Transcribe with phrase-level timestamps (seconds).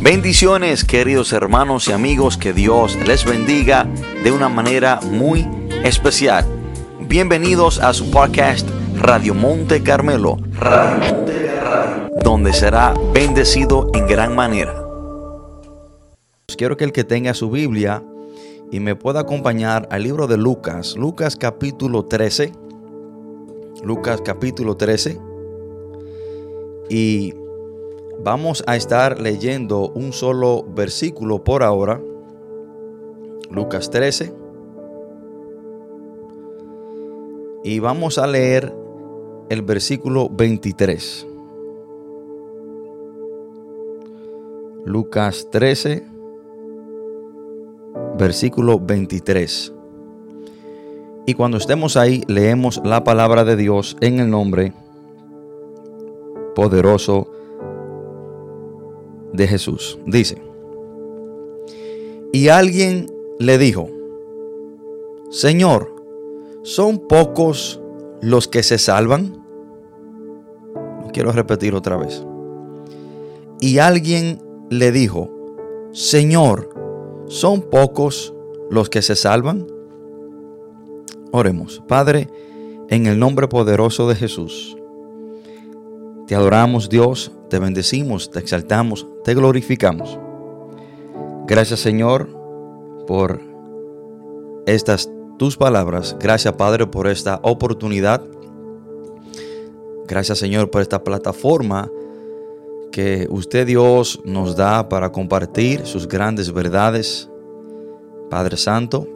[0.00, 3.88] Bendiciones queridos hermanos y amigos, que Dios les bendiga
[4.22, 5.48] de una manera muy
[5.84, 6.44] especial.
[7.00, 10.36] Bienvenidos a su podcast Radio Monte Carmelo,
[12.22, 14.74] donde será bendecido en gran manera.
[16.58, 18.02] Quiero que el que tenga su Biblia
[18.70, 22.52] y me pueda acompañar al libro de Lucas, Lucas capítulo 13,
[23.82, 25.18] Lucas capítulo 13,
[26.90, 27.34] y
[28.22, 32.00] Vamos a estar leyendo un solo versículo por ahora.
[33.50, 34.34] Lucas 13.
[37.62, 38.74] Y vamos a leer
[39.48, 41.26] el versículo 23.
[44.84, 46.06] Lucas 13,
[48.16, 49.72] versículo 23.
[51.26, 54.72] Y cuando estemos ahí, leemos la palabra de Dios en el nombre
[56.54, 57.45] poderoso de
[59.48, 59.98] Jesús.
[60.06, 60.42] Dice,
[62.32, 63.06] y alguien
[63.38, 63.88] le dijo,
[65.30, 65.94] Señor,
[66.62, 67.80] ¿son pocos
[68.20, 69.46] los que se salvan?
[71.16, 72.22] quiero repetir otra vez.
[73.58, 75.30] Y alguien le dijo,
[75.92, 76.68] Señor,
[77.26, 78.34] ¿son pocos
[78.68, 79.66] los que se salvan?
[81.32, 82.28] Oremos, Padre,
[82.90, 84.76] en el nombre poderoso de Jesús.
[86.26, 90.18] Te adoramos Dios, te bendecimos, te exaltamos, te glorificamos.
[91.46, 92.28] Gracias Señor
[93.06, 93.40] por
[94.66, 96.16] estas tus palabras.
[96.18, 98.22] Gracias Padre por esta oportunidad.
[100.06, 101.90] Gracias Señor por esta plataforma
[102.90, 107.28] que usted Dios nos da para compartir sus grandes verdades.
[108.30, 109.06] Padre Santo,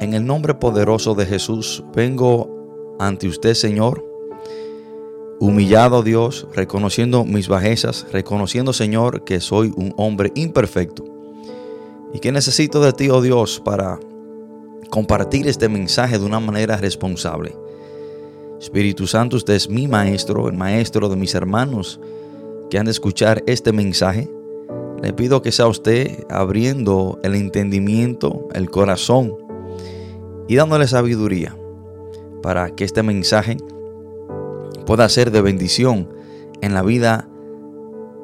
[0.00, 4.07] en el nombre poderoso de Jesús vengo ante usted Señor
[5.40, 11.04] humillado Dios, reconociendo mis bajezas, reconociendo Señor que soy un hombre imperfecto
[12.12, 14.00] y que necesito de ti, oh Dios, para
[14.90, 17.54] compartir este mensaje de una manera responsable.
[18.58, 22.00] Espíritu Santo, usted es mi maestro, el maestro de mis hermanos
[22.70, 24.28] que han de escuchar este mensaje.
[25.02, 29.34] Le pido que sea usted abriendo el entendimiento, el corazón
[30.48, 31.56] y dándole sabiduría
[32.42, 33.58] para que este mensaje
[34.86, 36.08] pueda ser de bendición
[36.60, 37.28] en la vida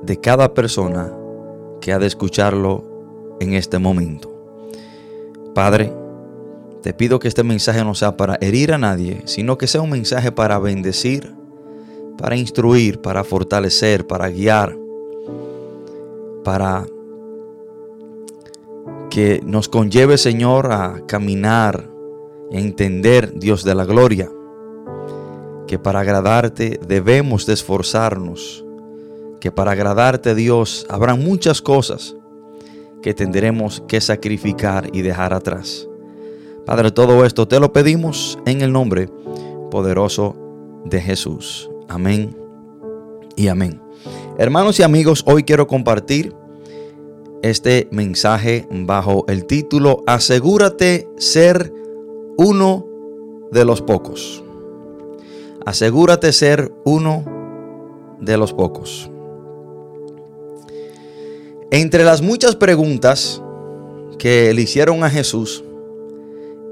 [0.03, 1.13] de cada persona
[1.81, 2.85] que ha de escucharlo
[3.41, 4.33] en este momento.
[5.55, 5.93] Padre,
[6.83, 9.91] te pido que este mensaje no sea para herir a nadie, sino que sea un
[9.91, 11.33] mensaje para bendecir,
[12.19, 14.77] para instruir, para fortalecer, para guiar,
[16.45, 16.87] para
[19.11, 21.89] que nos conlleve, Señor, a caminar,
[22.53, 24.31] a entender, Dios de la gloria,
[25.67, 28.65] que para agradarte debemos de esforzarnos,
[29.41, 32.15] que para agradarte Dios habrá muchas cosas
[33.03, 35.89] que tendremos que sacrificar y dejar atrás.
[36.65, 39.09] Padre, todo esto te lo pedimos en el nombre
[39.71, 40.35] poderoso
[40.85, 41.69] de Jesús.
[41.89, 42.37] Amén
[43.37, 43.81] y amén.
[44.39, 46.35] Hermanos y amigos, hoy quiero compartir
[47.43, 51.73] este mensaje bajo el título Asegúrate ser
[52.39, 52.87] uno
[53.53, 54.44] de los pocos
[55.67, 57.25] asegúrate ser uno
[58.21, 59.11] de los pocos.
[61.71, 63.43] Entre las muchas preguntas
[64.19, 65.65] que le hicieron a Jesús,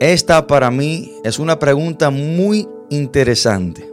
[0.01, 3.89] esta para mí es una pregunta muy interesante.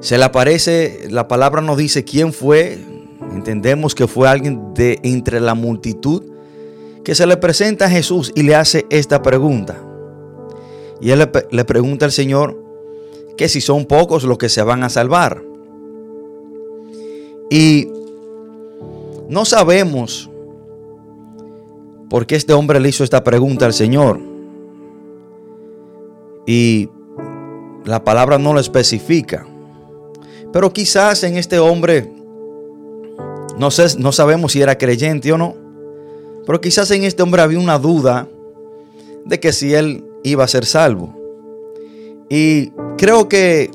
[0.00, 2.78] Se le aparece, la palabra nos dice quién fue,
[3.32, 6.22] entendemos que fue alguien de entre la multitud
[7.04, 9.87] que se le presenta a Jesús y le hace esta pregunta.
[11.00, 12.56] Y él le, pregunta al Señor
[13.36, 15.42] que si son pocos los que se van a salvar.
[17.50, 17.88] Y
[19.28, 20.28] no sabemos
[22.10, 24.20] por qué este hombre le hizo esta pregunta al Señor.
[26.46, 26.88] Y
[27.84, 29.46] la palabra no lo especifica.
[30.52, 32.10] Pero quizás en este hombre,
[33.58, 35.54] no, sé, no sabemos si era creyente o no,
[36.46, 38.26] pero quizás en este hombre había una duda
[39.26, 41.14] de que si él iba a ser salvo.
[42.28, 43.70] Y creo que,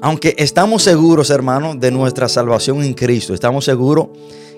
[0.00, 4.08] aunque estamos seguros, hermanos, de nuestra salvación en Cristo, estamos seguros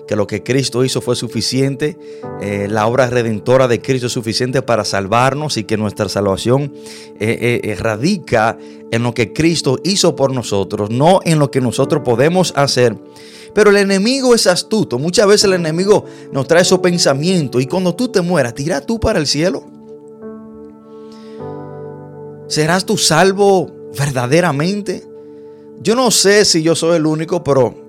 [0.09, 1.95] que lo que Cristo hizo fue suficiente,
[2.41, 6.73] eh, la obra redentora de Cristo es suficiente para salvarnos y que nuestra salvación
[7.19, 8.57] eh, eh, radica
[8.89, 12.97] en lo que Cristo hizo por nosotros, no en lo que nosotros podemos hacer.
[13.53, 14.97] Pero el enemigo es astuto.
[14.97, 18.99] Muchas veces el enemigo nos trae esos pensamientos y cuando tú te mueras, tira tú
[18.99, 19.78] para el cielo.
[22.49, 25.03] ¿Serás tú salvo verdaderamente?
[25.81, 27.87] Yo no sé si yo soy el único, pero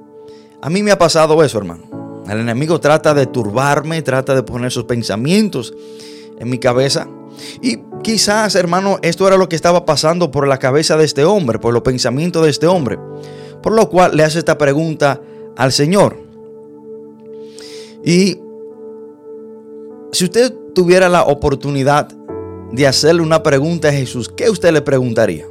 [0.62, 2.22] A mí me ha pasado eso, hermano.
[2.28, 5.72] El enemigo trata de turbarme, trata de poner sus pensamientos
[6.38, 7.08] en mi cabeza.
[7.62, 11.58] Y quizás, hermano, esto era lo que estaba pasando por la cabeza de este hombre,
[11.58, 12.98] por los pensamientos de este hombre.
[13.62, 15.22] Por lo cual le hace esta pregunta
[15.56, 16.18] al Señor.
[18.04, 18.38] Y
[20.12, 22.12] si usted tuviera la oportunidad
[22.72, 25.46] de hacerle una pregunta a Jesús, ¿qué usted le preguntaría?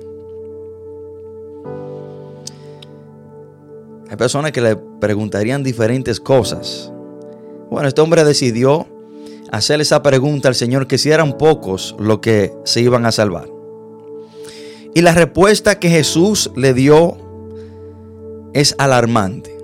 [4.10, 6.92] Hay personas que le preguntarían diferentes cosas.
[7.69, 8.88] Bueno, este hombre decidió
[9.51, 13.50] hacerle esa pregunta al Señor que si eran pocos los que se iban a salvar.
[14.95, 17.18] Y la respuesta que Jesús le dio
[18.54, 19.56] es alarmante.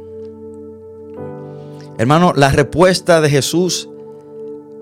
[1.97, 3.89] Hermano, la respuesta de Jesús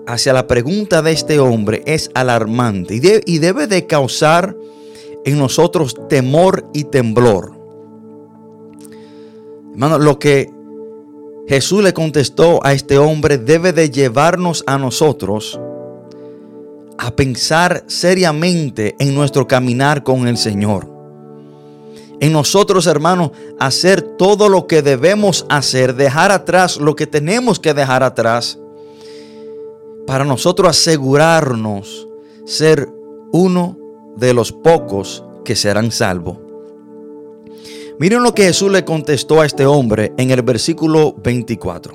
[0.06, 4.56] hacia la pregunta de este hombre es alarmante y, debe de causar
[5.24, 7.52] en nosotros temor y temblor.
[9.72, 10.50] Hermano, lo que
[11.48, 15.58] Jesús le contestó a este hombre debe de llevarnos a nosotros
[16.98, 20.92] a pensar seriamente en nuestro caminar con el Señor.
[22.20, 27.74] En nosotros, hermanos, hacer todo lo que debemos hacer, dejar atrás lo que tenemos que
[27.74, 28.58] dejar atrás,
[30.06, 32.08] para nosotros asegurarnos
[32.44, 32.88] ser
[33.32, 33.76] uno
[34.16, 36.38] de los pocos que serán salvos.
[37.98, 41.94] Miren lo que Jesús le contestó a este hombre en el versículo 24.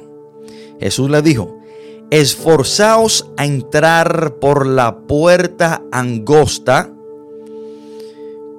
[0.80, 1.58] Jesús le dijo,
[2.10, 6.94] esforzaos a entrar por la puerta angosta,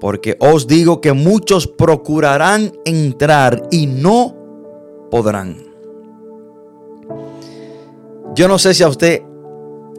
[0.01, 4.37] porque os digo que muchos procurarán entrar y no
[5.11, 5.71] podrán.
[8.35, 9.23] Yo no sé si a usted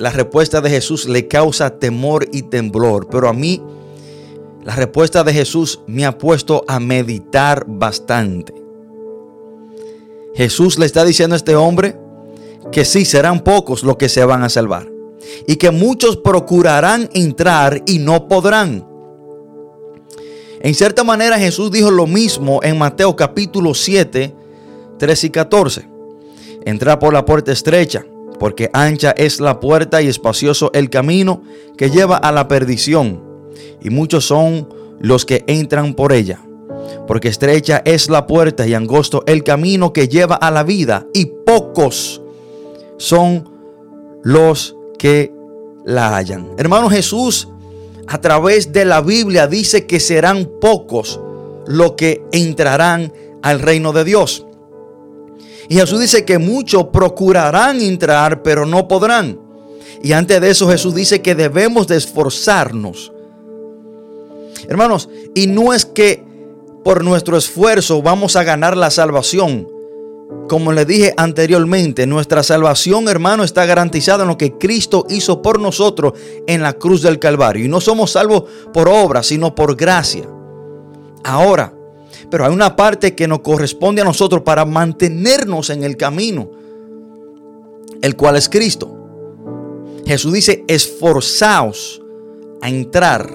[0.02, 3.62] la respuesta de Jesús le causa temor y temblor, pero a mí
[4.64, 8.52] la respuesta de Jesús me ha puesto a meditar bastante.
[10.34, 11.96] Jesús le está diciendo a este hombre
[12.72, 14.90] que sí serán pocos los que se van a salvar
[15.46, 18.88] y que muchos procurarán entrar y no podrán.
[20.62, 24.34] En cierta manera Jesús dijo lo mismo en Mateo capítulo 7,
[24.98, 25.90] 13 y 14.
[26.66, 28.04] Entrar por la puerta estrecha,
[28.40, 31.44] porque ancha es la puerta y espacioso el camino
[31.78, 33.32] que lleva a la perdición
[33.82, 34.68] y muchos son
[35.00, 36.40] los que entran por ella.
[37.08, 41.26] Porque estrecha es la puerta y angosto el camino que lleva a la vida, y
[41.26, 42.22] pocos
[42.98, 43.50] son
[44.24, 45.34] los que
[45.84, 46.52] la hallan.
[46.58, 47.50] Hermano Jesús,
[48.08, 51.20] a través de la Biblia dice que serán pocos
[51.66, 54.46] los que entrarán al reino de Dios.
[55.72, 59.40] Y Jesús dice que muchos procurarán entrar, pero no podrán.
[60.04, 63.12] Y antes de eso Jesús dice que debemos de esforzarnos
[64.68, 66.24] Hermanos, y no es que
[66.84, 69.68] por nuestro esfuerzo vamos a ganar la salvación.
[70.48, 75.60] Como le dije anteriormente, nuestra salvación, hermano, está garantizada en lo que Cristo hizo por
[75.60, 76.14] nosotros
[76.48, 77.66] en la cruz del Calvario.
[77.66, 80.28] Y no somos salvos por obra, sino por gracia.
[81.24, 81.74] Ahora,
[82.32, 86.50] pero hay una parte que nos corresponde a nosotros para mantenernos en el camino,
[88.02, 88.98] el cual es Cristo.
[90.08, 92.02] Jesús dice, esforzaos
[92.62, 93.30] a entrar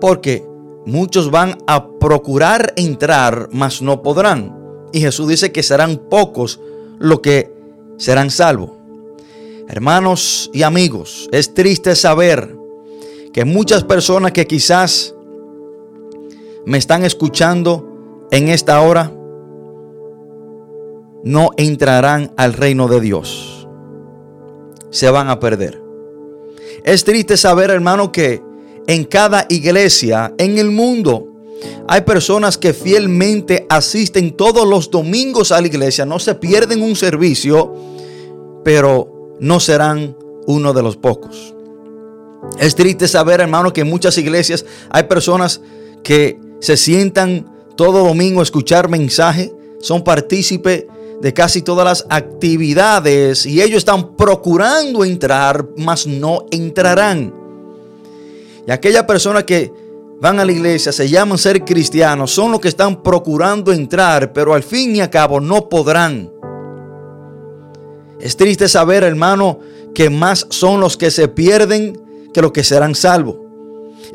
[0.00, 0.46] porque
[0.86, 4.56] muchos van a procurar entrar, mas no podrán.
[4.92, 6.60] Y Jesús dice que serán pocos
[7.00, 7.52] los que
[7.98, 8.70] serán salvos.
[9.68, 12.56] Hermanos y amigos, es triste saber
[13.32, 15.15] que muchas personas que quizás
[16.66, 19.12] me están escuchando en esta hora
[21.22, 23.68] no entrarán al reino de Dios.
[24.90, 25.80] Se van a perder.
[26.84, 28.42] Es triste saber, hermano, que
[28.86, 31.32] en cada iglesia en el mundo.
[31.88, 36.96] Hay personas que fielmente asisten todos los domingos a la iglesia, no se pierden un
[36.96, 37.74] servicio,
[38.64, 41.54] pero no serán uno de los pocos.
[42.58, 45.60] Es triste saber, hermano, que en muchas iglesias hay personas
[46.02, 47.46] que se sientan
[47.76, 50.84] todo domingo a escuchar mensaje, son partícipes
[51.20, 57.34] de casi todas las actividades y ellos están procurando entrar, mas no entrarán.
[58.66, 59.72] Y aquellas personas que
[60.20, 64.54] van a la iglesia, se llaman ser cristianos, son los que están procurando entrar, pero
[64.54, 66.32] al fin y al cabo no podrán.
[68.18, 69.60] Es triste saber, hermano,
[69.94, 72.00] que más son los que se pierden
[72.32, 73.36] que los que serán salvos.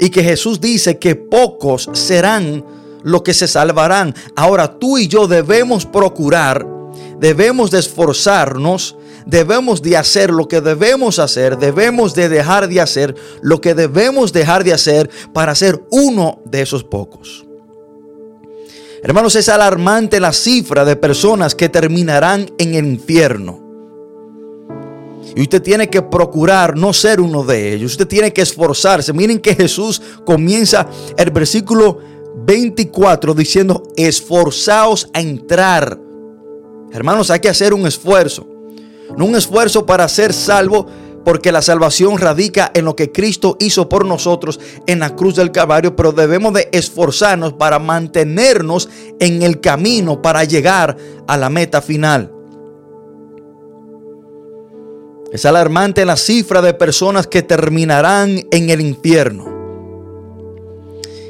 [0.01, 2.65] Y que Jesús dice que pocos serán
[3.03, 4.13] los que se salvarán.
[4.35, 6.67] Ahora tú y yo debemos procurar,
[7.19, 13.15] debemos de esforzarnos debemos de hacer lo que debemos hacer, debemos de dejar de hacer
[13.41, 17.45] lo que debemos dejar de hacer para ser uno de esos pocos.
[19.03, 23.60] Hermanos, es alarmante la cifra de personas que terminarán en el infierno.
[25.35, 27.91] Y usted tiene que procurar no ser uno de ellos.
[27.91, 29.13] Usted tiene que esforzarse.
[29.13, 31.99] Miren que Jesús comienza el versículo
[32.45, 35.99] 24 diciendo, esforzaos a entrar.
[36.91, 38.47] Hermanos, hay que hacer un esfuerzo.
[39.17, 40.87] No un esfuerzo para ser salvo,
[41.23, 45.51] porque la salvación radica en lo que Cristo hizo por nosotros en la cruz del
[45.51, 50.97] Calvario, pero debemos de esforzarnos para mantenernos en el camino para llegar
[51.27, 52.40] a la meta final.
[55.31, 59.45] Es alarmante la cifra de personas que terminarán en el infierno.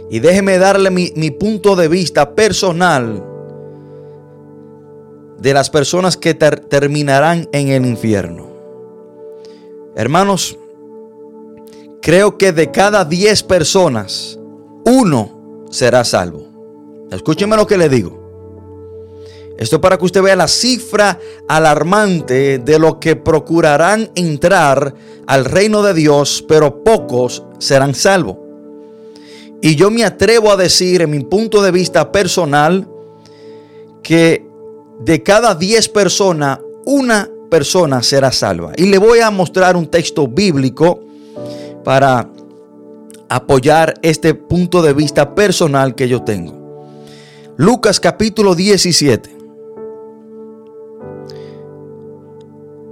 [0.10, 3.24] Y déjeme darle mi, punto de vista personal
[5.40, 8.48] de las personas que terminarán en el infierno.
[9.96, 10.58] Hermanos,
[12.02, 14.40] creo que de cada 10 personas,
[14.86, 16.48] uno será salvo.
[17.12, 18.21] Escúcheme lo que le digo.
[19.62, 24.96] Esto para que usted vea la cifra alarmante de lo que procurarán entrar
[25.28, 28.38] al reino de Dios, pero pocos serán salvos.
[29.62, 32.88] Y yo me atrevo a decir, en mi punto de vista personal,
[34.02, 34.44] que
[35.02, 38.72] de cada 10 personas, una persona será salva.
[38.76, 41.02] Y le voy a mostrar un texto bíblico
[41.84, 42.28] para
[43.30, 46.88] apoyar este punto de vista personal que yo tengo.
[47.58, 49.41] Lucas capítulo 17.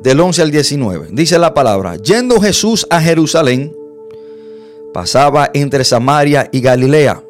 [0.01, 1.07] Del 11 al 19.
[1.11, 3.75] Dice la palabra, yendo Jesús a Jerusalén,
[4.93, 7.23] pasaba entre Samaria y Galilea.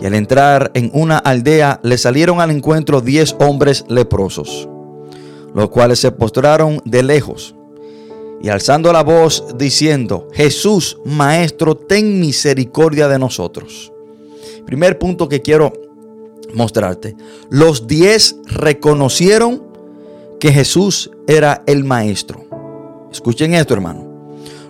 [0.00, 4.68] Y al entrar en una aldea le salieron al encuentro diez hombres leprosos
[5.54, 7.54] los cuales se postraron de lejos
[8.42, 13.92] y alzando la voz diciendo, Jesús, Maestro, ten misericordia de nosotros.
[14.66, 15.72] Primer punto que quiero
[16.52, 17.14] mostrarte.
[17.50, 19.62] Los diez reconocieron
[20.40, 22.44] que Jesús era el Maestro.
[23.10, 24.12] Escuchen esto, hermano.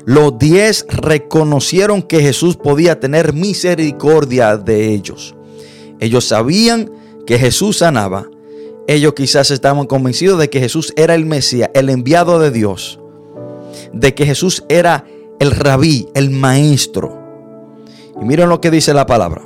[0.04, 5.34] Los diez reconocieron que Jesús podía tener misericordia de ellos.
[6.00, 6.90] Ellos sabían
[7.26, 8.28] que Jesús sanaba,
[8.88, 12.98] ellos quizás estaban convencidos de que Jesús era el Mesías, el enviado de Dios,
[13.92, 15.04] de que Jesús era
[15.38, 17.16] el rabí, el maestro.
[18.20, 19.42] Y miren lo que dice la palabra.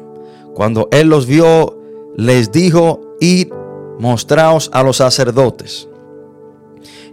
[0.55, 1.79] Cuando él los vio,
[2.17, 3.49] les dijo, id,
[3.99, 5.89] mostraos a los sacerdotes.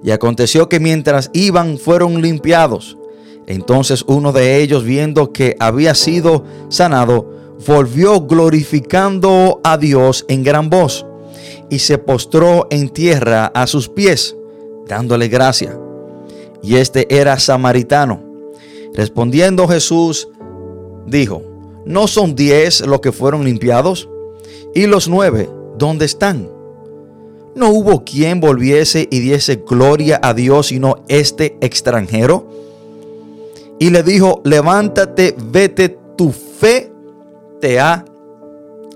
[0.04, 2.98] Y aconteció que mientras iban fueron limpiados.
[3.48, 10.70] Entonces uno de ellos, viendo que había sido sanado, volvió glorificando a Dios en gran
[10.70, 11.06] voz
[11.70, 14.36] y se postró en tierra a sus pies,
[14.88, 15.78] dándole gracia.
[16.62, 18.22] Y este era samaritano.
[18.94, 20.30] Respondiendo Jesús,
[21.08, 21.42] dijo,
[21.86, 24.08] ¿no son diez los que fueron limpiados?
[24.76, 26.53] ¿Y los nueve, dónde están?
[27.56, 32.48] ¿No hubo quien volviese y diese gloria a Dios sino este extranjero?
[33.80, 36.92] Y le dijo, levántate, vete, tu fe
[37.60, 38.06] te ha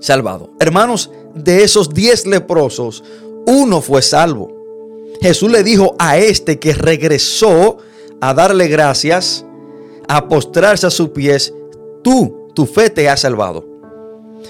[0.00, 0.50] salvado.
[0.58, 3.04] Hermanos, de esos diez leprosos,
[3.46, 4.50] uno fue salvo.
[5.20, 7.78] Jesús le dijo a este que regresó
[8.20, 9.44] a darle gracias,
[10.08, 11.52] a postrarse a sus pies,
[12.02, 13.64] tú, tu fe te ha salvado.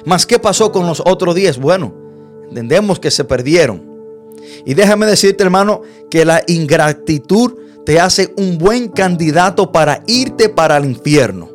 [0.04, 1.58] Mas, ¿qué pasó con los otros diez?
[1.58, 1.92] Bueno,
[2.48, 3.87] entendemos que se perdieron.
[4.64, 7.52] Y déjame decirte, hermano, que la ingratitud
[7.84, 11.48] te hace un buen candidato para irte para el infierno.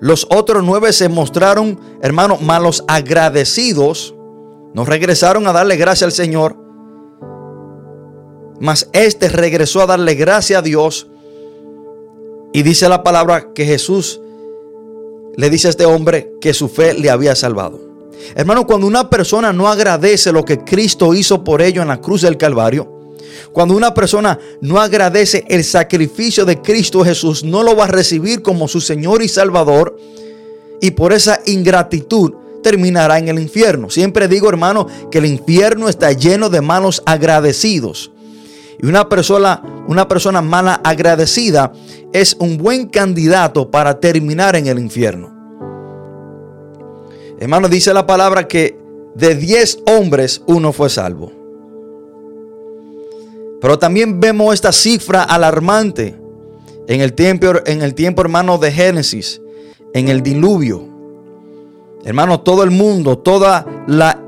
[0.00, 4.14] Los otros nueve se mostraron, hermano, malos agradecidos.
[4.74, 6.56] No regresaron a darle gracia al Señor.
[8.60, 11.08] Mas este regresó a darle gracia a Dios.
[12.52, 14.20] Y dice la palabra que Jesús
[15.36, 17.93] le dice a este hombre que su fe le había salvado.
[18.34, 22.22] Hermano, cuando una persona no agradece lo que Cristo hizo por ello en la cruz
[22.22, 22.94] del Calvario,
[23.52, 28.42] cuando una persona no agradece el sacrificio de Cristo Jesús, no lo va a recibir
[28.42, 29.96] como su Señor y Salvador.
[30.80, 33.90] Y por esa ingratitud terminará en el infierno.
[33.90, 38.10] Siempre digo, hermano, que el infierno está lleno de malos agradecidos.
[38.82, 41.72] Y una persona, una persona mala agradecida
[42.12, 45.33] es un buen candidato para terminar en el infierno.
[47.38, 48.78] Hermano, dice la palabra que
[49.14, 51.32] de 10 hombres uno fue salvo.
[53.60, 56.16] Pero también vemos esta cifra alarmante
[56.86, 59.40] en el tiempo, en el tiempo hermano de Génesis,
[59.94, 60.86] en el diluvio.
[62.04, 64.20] Hermano, todo el mundo, toda la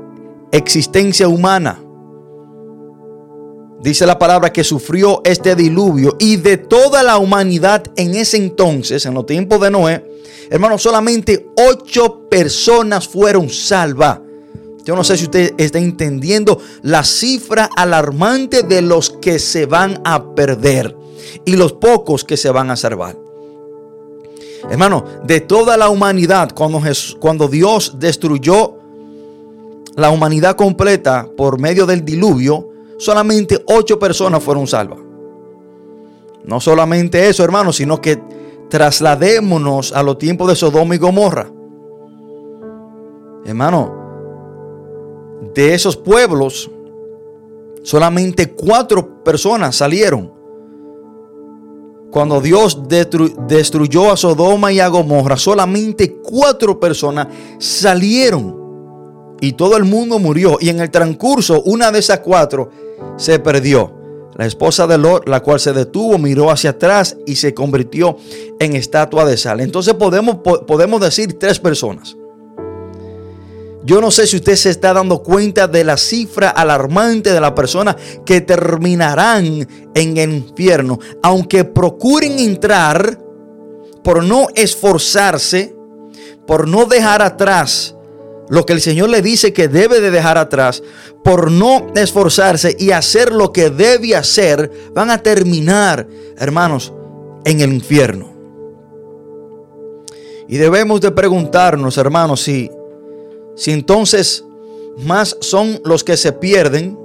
[0.51, 1.79] existencia humana,
[3.81, 9.05] dice la palabra que sufrió este diluvio y de toda la humanidad en ese entonces,
[9.05, 10.05] en los tiempos de Noé,
[10.49, 14.19] hermano, solamente ocho personas fueron salvas.
[14.85, 20.01] Yo no sé si usted está entendiendo la cifra alarmante de los que se van
[20.05, 20.95] a perder
[21.43, 23.17] y los pocos que se van a salvar.
[24.69, 26.81] Hermano, de toda la humanidad, cuando,
[27.19, 28.75] cuando Dios destruyó
[29.95, 34.99] la humanidad completa por medio del diluvio, solamente ocho personas fueron salvas.
[36.43, 38.21] No solamente eso, hermano, sino que
[38.69, 41.51] trasladémonos a los tiempos de Sodoma y Gomorra.
[43.45, 43.97] Hermano,
[45.53, 46.69] de esos pueblos,
[47.83, 50.33] solamente cuatro personas salieron.
[52.11, 57.27] Cuando Dios destruyó a Sodoma y a Gomorra, solamente cuatro personas
[57.59, 59.35] salieron.
[59.41, 60.57] Y todo el mundo murió.
[60.59, 62.69] Y en el transcurso, una de esas cuatro
[63.17, 63.93] se perdió.
[64.35, 68.17] La esposa de Lot, la cual se detuvo, miró hacia atrás y se convirtió
[68.59, 69.61] en estatua de sal.
[69.61, 70.37] Entonces podemos,
[70.67, 72.15] podemos decir tres personas.
[73.83, 77.53] Yo no sé si usted se está dando cuenta de la cifra alarmante de las
[77.53, 83.17] personas que terminarán en el infierno, aunque procuren entrar
[84.03, 85.73] por no esforzarse,
[86.45, 87.96] por no dejar atrás
[88.49, 90.81] lo que el Señor le dice que debe de dejar atrás,
[91.23, 96.93] por no esforzarse y hacer lo que debe hacer, van a terminar, hermanos,
[97.43, 98.33] en el infierno.
[100.47, 102.71] Y debemos de preguntarnos, hermanos, si,
[103.55, 104.45] si entonces
[104.97, 106.97] más son los que se pierden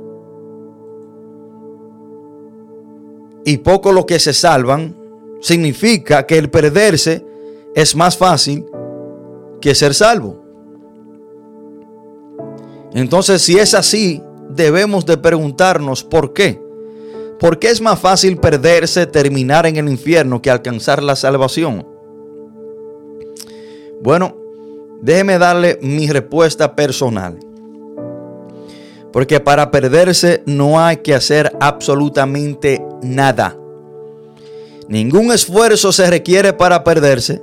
[3.45, 4.97] y poco los que se salvan,
[5.41, 7.27] significa que el perderse
[7.75, 8.65] es más fácil
[9.61, 10.42] que ser salvo.
[12.95, 16.61] Entonces, si es así, debemos de preguntarnos por qué.
[17.39, 21.87] ¿Por qué es más fácil perderse, terminar en el infierno que alcanzar la salvación?
[24.01, 24.37] Bueno,
[25.01, 27.39] déjeme darle mi respuesta personal.
[29.13, 33.57] Porque para perderse no hay que hacer absolutamente nada.
[34.89, 37.43] Ningún esfuerzo se requiere para perderse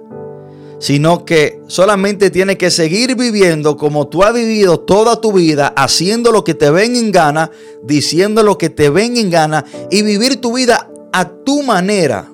[0.80, 6.32] sino que solamente tienes que seguir viviendo como tú has vivido toda tu vida, haciendo
[6.32, 7.52] lo que te ven en gana,
[7.84, 12.32] diciendo lo que te ven en gana y vivir tu vida a tu manera.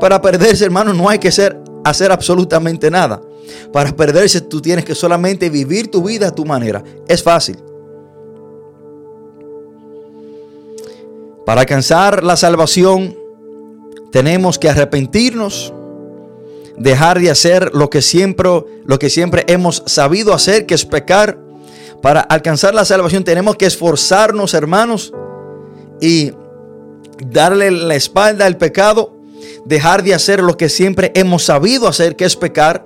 [0.00, 3.20] Para perderse, hermano, no hay que hacer absolutamente nada.
[3.72, 6.82] Para perderse, tú tienes que solamente vivir tu vida a tu manera.
[7.08, 7.56] Es fácil.
[11.44, 13.16] Para alcanzar la salvación,
[14.12, 15.74] tenemos que arrepentirnos
[16.82, 18.48] dejar de hacer lo que siempre,
[18.84, 21.38] lo que siempre hemos sabido hacer, que es pecar.
[22.02, 25.12] Para alcanzar la salvación tenemos que esforzarnos, hermanos,
[26.00, 26.32] y
[27.24, 29.16] darle la espalda al pecado,
[29.64, 32.84] dejar de hacer lo que siempre hemos sabido hacer, que es pecar,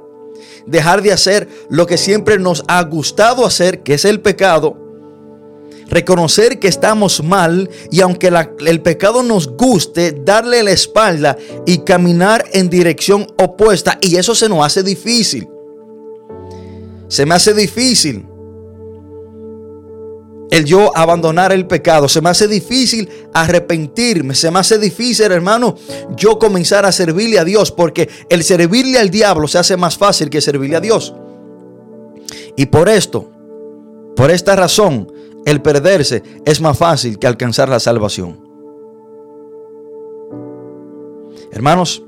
[0.66, 4.76] dejar de hacer lo que siempre nos ha gustado hacer, que es el pecado,
[5.88, 8.32] reconocer que estamos mal y aunque
[8.66, 13.98] el pecado nos guste, darle la espalda y caminar en dirección opuesta.
[14.00, 15.48] Y eso se nos hace difícil.
[17.08, 18.26] Se me hace difícil
[20.50, 22.08] el yo abandonar el pecado.
[22.08, 24.34] Se me hace difícil arrepentirme.
[24.34, 25.76] Se me hace difícil, hermano,
[26.16, 27.70] yo comenzar a servirle a Dios.
[27.72, 31.14] Porque el servirle al diablo se hace más fácil que servirle a Dios.
[32.56, 33.30] Y por esto,
[34.16, 35.12] por esta razón,
[35.46, 38.44] el perderse es más fácil que alcanzar la salvación.
[41.50, 42.02] Hermanos,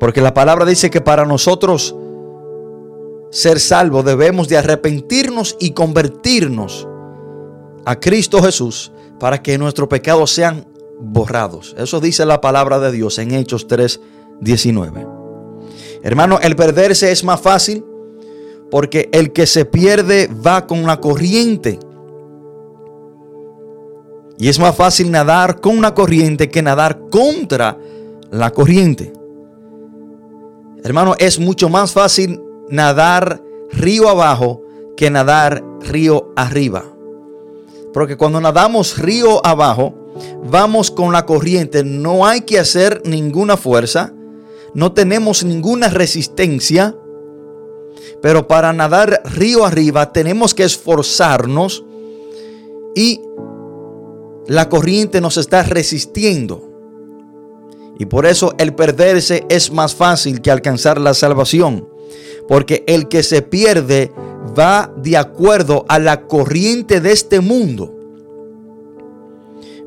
[0.00, 1.94] porque la palabra dice que para nosotros
[3.30, 6.88] ser salvos debemos de arrepentirnos y convertirnos
[7.84, 10.66] a Cristo Jesús para que nuestros pecados sean
[11.00, 11.74] borrados.
[11.76, 14.00] Eso dice la palabra de Dios en Hechos 3,
[14.40, 15.06] 19.
[16.02, 17.84] Hermano, el perderse es más fácil
[18.70, 21.78] porque el que se pierde va con la corriente.
[24.38, 27.78] Y es más fácil nadar con una corriente que nadar contra
[28.30, 29.12] la corriente.
[30.82, 33.40] Hermano, es mucho más fácil nadar
[33.72, 34.62] río abajo
[34.96, 36.84] que nadar río arriba.
[37.92, 39.94] Porque cuando nadamos río abajo,
[40.44, 41.84] vamos con la corriente.
[41.84, 44.12] No hay que hacer ninguna fuerza.
[44.74, 46.96] No tenemos ninguna resistencia.
[48.20, 51.84] Pero para nadar río arriba tenemos que esforzarnos
[52.94, 53.20] y
[54.46, 56.70] la corriente nos está resistiendo.
[57.98, 61.88] Y por eso el perderse es más fácil que alcanzar la salvación.
[62.48, 64.12] Porque el que se pierde
[64.58, 67.94] va de acuerdo a la corriente de este mundo.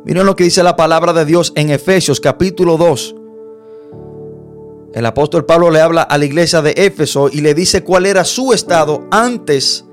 [0.06, 3.16] Miren lo que dice la palabra de Dios en Efesios capítulo 2.
[4.94, 8.24] El apóstol Pablo le habla a la iglesia de Éfeso y le dice cuál era
[8.24, 9.86] su estado antes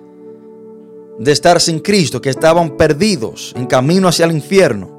[1.18, 4.90] de estar sin Cristo, que estaban perdidos en camino hacia el infierno.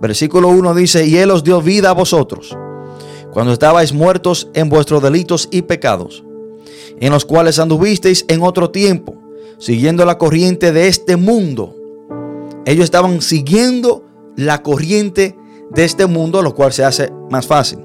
[0.00, 2.56] Versículo 1 dice, y Él os dio vida a vosotros,
[3.32, 6.24] cuando estabais muertos en vuestros delitos y pecados,
[7.00, 9.16] en los cuales anduvisteis en otro tiempo,
[9.58, 11.74] siguiendo la corriente de este mundo.
[12.64, 14.04] Ellos estaban siguiendo
[14.36, 15.36] la corriente
[15.70, 17.80] de este mundo, lo cual se hace más fácil.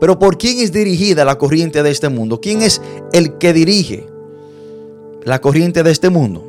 [0.00, 2.40] Pero ¿por quién es dirigida la corriente de este mundo?
[2.40, 2.80] ¿Quién es
[3.12, 4.06] el que dirige
[5.28, 6.44] la corriente de este mundo?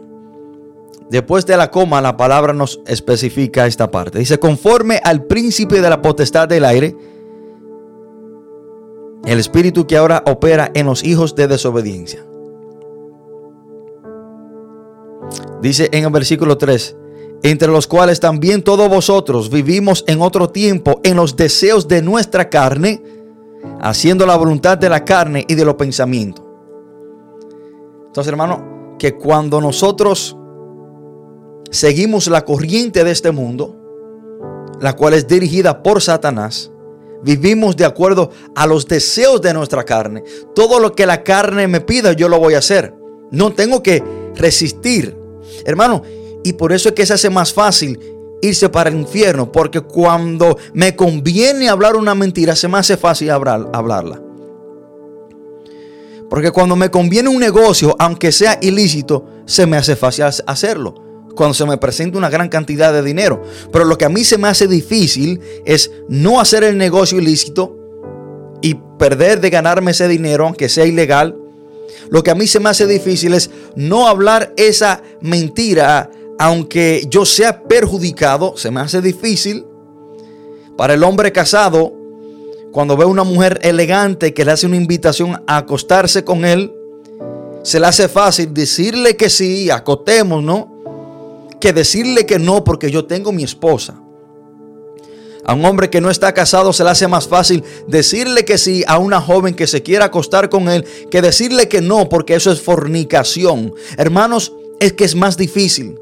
[1.10, 4.20] Después de la coma, la palabra nos especifica esta parte.
[4.20, 6.96] Dice, conforme al príncipe de la potestad del aire,
[9.26, 12.24] el espíritu que ahora opera en los hijos de desobediencia.
[15.62, 16.96] Dice en el versículo 3,
[17.44, 22.50] entre los cuales también todos vosotros vivimos en otro tiempo en los deseos de nuestra
[22.50, 23.02] carne,
[23.82, 26.46] haciendo la voluntad de la carne y de los pensamientos.
[28.08, 28.69] Entonces, hermano,
[29.00, 30.38] que cuando nosotros
[31.72, 33.76] seguimos la corriente de este mundo,
[34.80, 36.72] la cual es dirigida por Satanás,
[37.24, 40.24] vivimos de acuerdo a los deseos de nuestra carne.
[40.54, 42.94] Todo lo que la carne me pida, yo lo voy a hacer.
[43.32, 44.04] No tengo que
[44.36, 45.18] resistir.
[45.66, 46.04] Hermano,
[46.44, 48.00] y por eso es que se hace más fácil
[48.42, 53.32] irse para el infierno, porque cuando me conviene hablar una mentira, se me hace fácil
[53.32, 54.22] hablar, hablarla.
[56.30, 60.96] Porque cuando me conviene un negocio, aunque sea ilícito, se me hace fácil hacerlo.
[61.36, 63.42] Cuando se me presenta una gran cantidad de dinero.
[63.72, 67.76] Pero lo que a mí se me hace difícil es no hacer el negocio ilícito
[68.62, 71.36] y perder de ganarme ese dinero, aunque sea ilegal.
[72.10, 77.26] Lo que a mí se me hace difícil es no hablar esa mentira aunque yo
[77.26, 79.66] sea perjudicado, se me hace difícil.
[80.78, 81.94] Para el hombre casado,
[82.72, 86.72] cuando ve a una mujer elegante que le hace una invitación a acostarse con él,
[87.64, 90.80] se le hace fácil decirle que sí, acotemos, ¿no?
[91.60, 94.02] Que decirle que no porque yo tengo mi esposa.
[95.46, 98.84] A un hombre que no está casado se le hace más fácil decirle que sí
[98.88, 102.52] a una joven que se quiera acostar con él que decirle que no porque eso
[102.52, 103.74] es fornicación.
[103.98, 105.98] Hermanos, es que es más difícil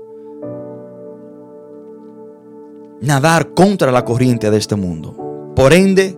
[2.99, 5.53] nadar contra la corriente de este mundo.
[5.55, 6.17] Por ende,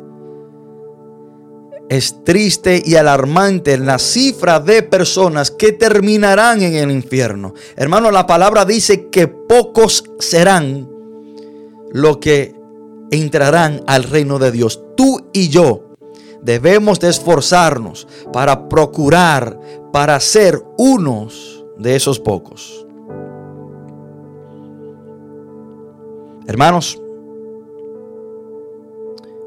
[1.89, 7.55] es triste y alarmante la cifra de personas que terminarán en el infierno.
[7.75, 10.87] Hermano, la palabra dice que pocos serán
[11.91, 12.55] los que
[13.09, 14.81] entrarán al reino de Dios.
[14.95, 15.95] Tú y yo
[16.43, 19.59] debemos de esforzarnos para procurar,
[19.91, 22.85] para ser unos de esos pocos.
[26.45, 27.01] Hermanos,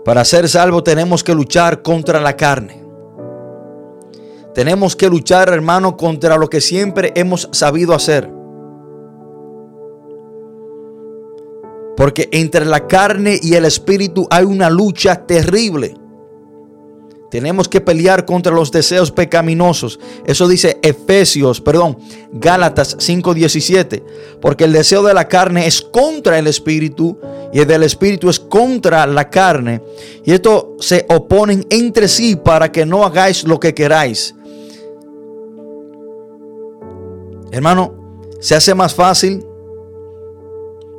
[0.04, 2.82] para ser salvo tenemos que luchar contra la carne.
[4.54, 8.28] Tenemos que luchar, hermano, contra lo que siempre hemos sabido hacer.
[11.96, 15.94] Porque entre la carne y el espíritu hay una lucha terrible.
[17.32, 19.98] Tenemos que pelear contra los deseos pecaminosos.
[20.26, 21.96] Eso dice Efesios, perdón,
[22.30, 24.02] Gálatas 5:17.
[24.38, 27.18] Porque el deseo de la carne es contra el espíritu
[27.50, 29.80] y el del espíritu es contra la carne.
[30.26, 34.34] Y esto se oponen entre sí para que no hagáis lo que queráis.
[37.50, 39.42] Hermano, se hace más fácil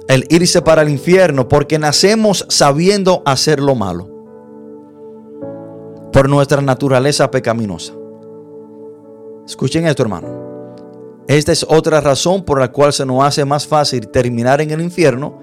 [0.07, 4.12] el irse para el infierno porque nacemos sabiendo hacer lo malo
[6.13, 7.93] por nuestra naturaleza pecaminosa.
[9.45, 10.43] Escuchen esto, hermano.
[11.27, 14.81] Esta es otra razón por la cual se nos hace más fácil terminar en el
[14.81, 15.39] infierno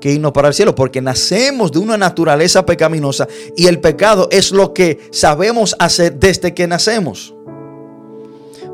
[0.00, 4.52] que irnos para el cielo, porque nacemos de una naturaleza pecaminosa y el pecado es
[4.52, 7.34] lo que sabemos hacer desde que nacemos.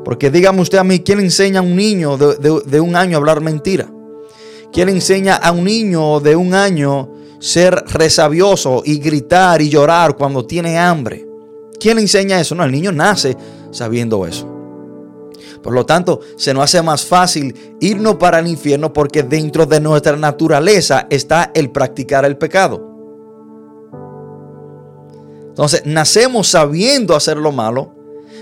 [0.05, 3.41] Porque dígame usted a mí, ¿quién enseña a un niño de, un año a hablar
[3.41, 3.89] mentira?
[4.71, 10.45] ¿Quién enseña a un niño de un año ser resabioso y gritar y llorar cuando
[10.45, 11.32] tiene hambre?
[11.79, 12.55] ¿Quién le enseña eso?
[12.55, 13.35] No, el niño nace
[13.71, 14.49] sabiendo eso.
[15.61, 19.79] Por lo tanto, se nos hace más fácil irnos para el infierno porque dentro de
[19.79, 22.89] nuestra naturaleza está el practicar el pecado.
[25.47, 27.93] Entonces, nacemos sabiendo hacer lo malo,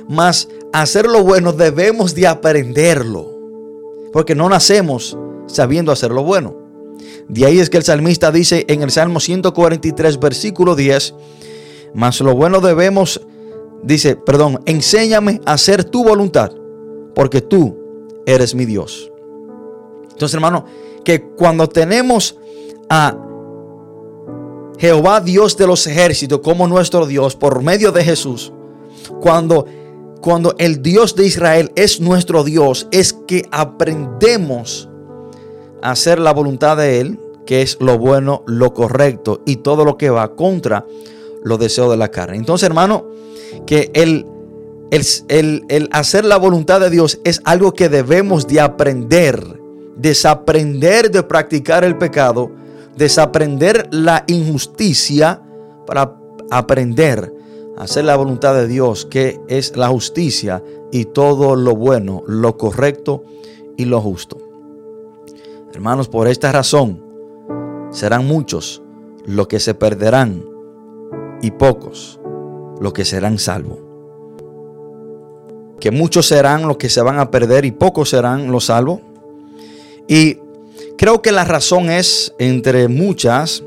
[0.07, 3.29] mas hacer lo bueno debemos de aprenderlo.
[4.11, 6.55] Porque no nacemos sabiendo hacer lo bueno.
[7.27, 11.13] De ahí es que el salmista dice en el Salmo 143, versículo 10,
[11.93, 13.21] mas lo bueno debemos
[13.83, 16.51] dice, perdón, enséñame a hacer tu voluntad,
[17.15, 17.77] porque tú
[18.25, 19.11] eres mi Dios.
[20.03, 20.65] Entonces, hermano,
[21.03, 22.37] que cuando tenemos
[22.89, 23.17] a
[24.77, 28.51] Jehová Dios de los ejércitos como nuestro Dios por medio de Jesús,
[29.19, 29.65] cuando
[30.21, 34.87] cuando el Dios de Israel es nuestro Dios, es que aprendemos
[35.81, 39.97] a hacer la voluntad de Él, que es lo bueno, lo correcto y todo lo
[39.97, 40.85] que va contra
[41.43, 42.37] los deseos de la carne.
[42.37, 43.07] Entonces, hermano,
[43.65, 44.25] que el,
[44.91, 49.59] el, el, hacer la voluntad de Dios es algo que debemos de aprender,
[49.95, 52.51] desaprender de practicar el pecado,
[52.97, 55.41] desaprender la injusticia
[55.85, 56.15] para
[56.49, 57.33] aprender
[57.81, 63.23] hacer la voluntad de Dios, que es la justicia y todo lo bueno, lo correcto
[63.75, 64.37] y lo justo.
[65.73, 67.03] Hermanos, por esta razón
[67.89, 68.83] serán muchos
[69.25, 70.43] los que se perderán
[71.41, 72.19] y pocos
[72.79, 73.79] los que serán salvos.
[75.79, 78.99] Que muchos serán los que se van a perder y pocos serán los salvos.
[80.07, 80.37] Y
[80.97, 83.63] creo que la razón es, entre muchas,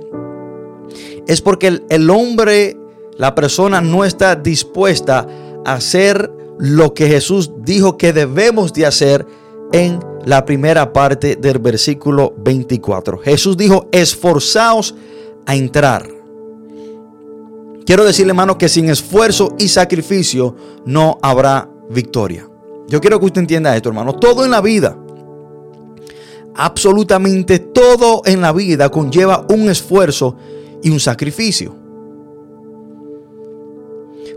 [1.27, 2.77] es porque el, hombre
[3.17, 5.27] la persona no está dispuesta
[5.65, 9.27] a hacer lo que Jesús dijo que debemos de hacer
[9.73, 13.19] en la primera parte del versículo 24.
[13.19, 14.95] Jesús dijo, esforzaos
[15.47, 16.09] a entrar.
[17.87, 22.49] Quiero decirle, hermano, que sin esfuerzo y sacrificio no habrá victoria.
[22.89, 24.15] Yo quiero que usted entienda esto, hermano.
[24.15, 24.97] Todo en la vida,
[26.55, 30.37] absolutamente todo en la vida conlleva un esfuerzo
[30.83, 31.75] y un sacrificio.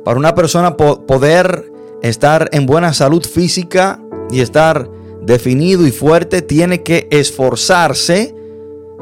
[0.04, 4.90] Para una persona poder estar en buena salud física y estar
[5.22, 8.34] definido y fuerte, tiene que esforzarse,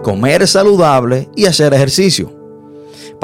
[0.04, 2.45] comer saludable y hacer ejercicio.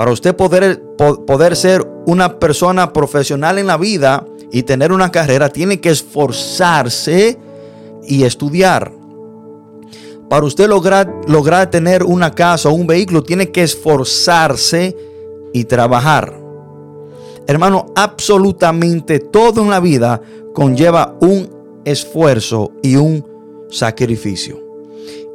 [0.02, 0.82] Para usted poder,
[1.28, 7.38] poder ser una persona profesional en la vida y tener una carrera, tiene que esforzarse
[8.08, 8.92] y estudiar.
[10.28, 14.98] Para usted lograr, lograr tener una casa o un vehículo, tiene que esforzarse
[15.54, 16.36] y trabajar.
[17.46, 20.20] Hermano, absolutamente todo en la vida
[20.56, 21.48] conlleva un
[21.86, 23.24] esfuerzo y un
[23.70, 24.60] sacrificio.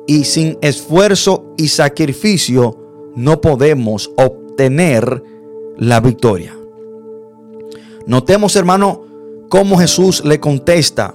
[0.08, 4.45] Y sin esfuerzo y sacrificio no podemos obtener
[5.76, 6.56] la victoria.
[8.06, 9.02] Notemos, hermano,
[9.48, 11.14] cómo Jesús le contesta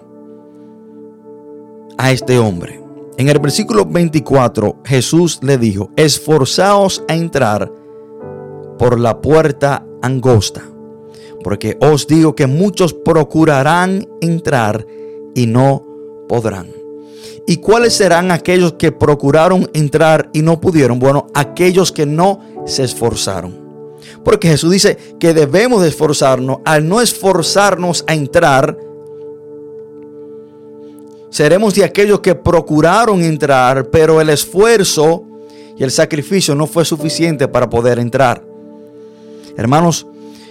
[1.97, 2.81] a este hombre.
[3.17, 7.71] En el versículo 24, Jesús le dijo, esforzaos a entrar
[8.77, 10.63] por la puerta angosta
[11.43, 14.85] porque os digo que muchos procurarán entrar
[15.35, 15.85] y no
[16.27, 16.80] podrán.
[17.47, 20.99] ¿Y cuáles serán aquellos que procuraron entrar y no pudieron?
[20.99, 23.59] Bueno, aquellos que no se esforzaron.
[24.23, 26.59] Porque Jesús dice que debemos de esforzarnos.
[26.65, 28.77] Al no esforzarnos a entrar,
[31.29, 35.23] seremos de aquellos que procuraron entrar, pero el esfuerzo
[35.77, 38.43] y el sacrificio no fue suficiente para poder entrar.
[39.57, 40.05] Hermanos,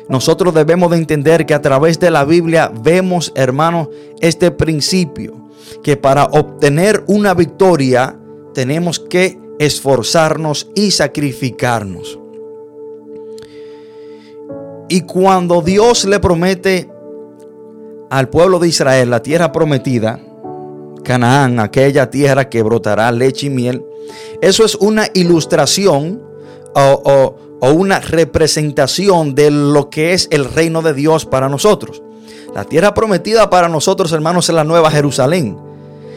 [0.09, 3.89] nosotros debemos de entender que a través de la Biblia vemos, hermanos,
[4.21, 5.50] este principio,
[5.83, 8.19] que para obtener una victoria
[8.55, 12.19] tenemos que esforzarnos y sacrificarnos.
[14.89, 16.91] Y cuando Dios le promete
[18.11, 20.21] al pueblo de Israel la tierra prometida,
[21.05, 23.85] Canaán, aquella tierra que brotará leche y miel,
[24.41, 26.23] eso es una ilustración
[26.75, 32.03] o, una representación de lo que es el reino de Dios para nosotros.
[32.55, 35.57] La tierra prometida para nosotros, hermanos, es la nueva Jerusalén.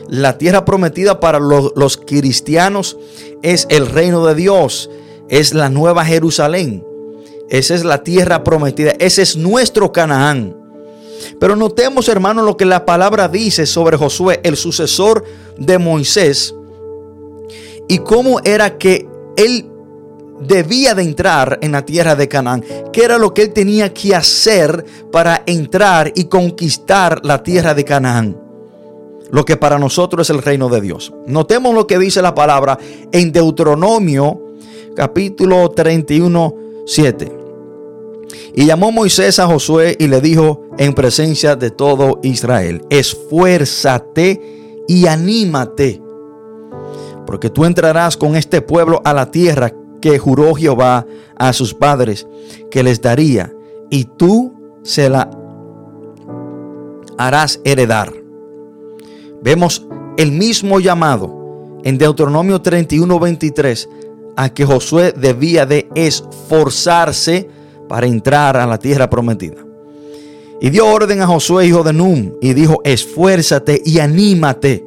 [0.08, 2.98] La tierra prometida para los, cristianos
[3.42, 4.90] es el reino de Dios,
[5.30, 6.86] es la nueva Jerusalén.
[7.50, 10.56] Esa es la tierra prometida, ese es nuestro Canaán.
[11.40, 15.24] Pero notemos, hermanos, lo que la palabra dice sobre Josué, el sucesor
[15.58, 16.54] de Moisés,
[17.88, 19.73] y cómo era que él
[20.48, 24.16] debía de entrar en la tierra de Canaán, qué era lo que él tenía que
[24.16, 28.38] hacer para entrar y conquistar la tierra de Canaán.
[29.32, 31.12] Lo que para nosotros es el reino de Dios.
[31.26, 32.78] Notemos lo que dice la palabra
[33.12, 34.44] en Deuteronomio
[34.96, 37.32] capítulo 31, 7.
[38.56, 44.40] Y llamó Moisés a Josué y le dijo en presencia de todo Israel, esfuérzate
[44.88, 46.02] y anímate,
[47.26, 49.74] porque tú entrarás con este pueblo a la tierra
[50.04, 52.28] que juró Jehová a sus padres
[52.70, 53.54] que les daría,
[53.90, 55.32] y tú se la
[57.18, 58.12] harás heredar.
[59.42, 59.88] Vemos
[60.18, 63.90] el mismo llamado en Deuteronomio 31, 23
[64.36, 67.50] a que Josué debía de esforzarse
[67.88, 69.66] para entrar a la tierra prometida.
[70.60, 74.86] Y dio orden a Josué, hijo de Num, y dijo, esfuérzate y anímate.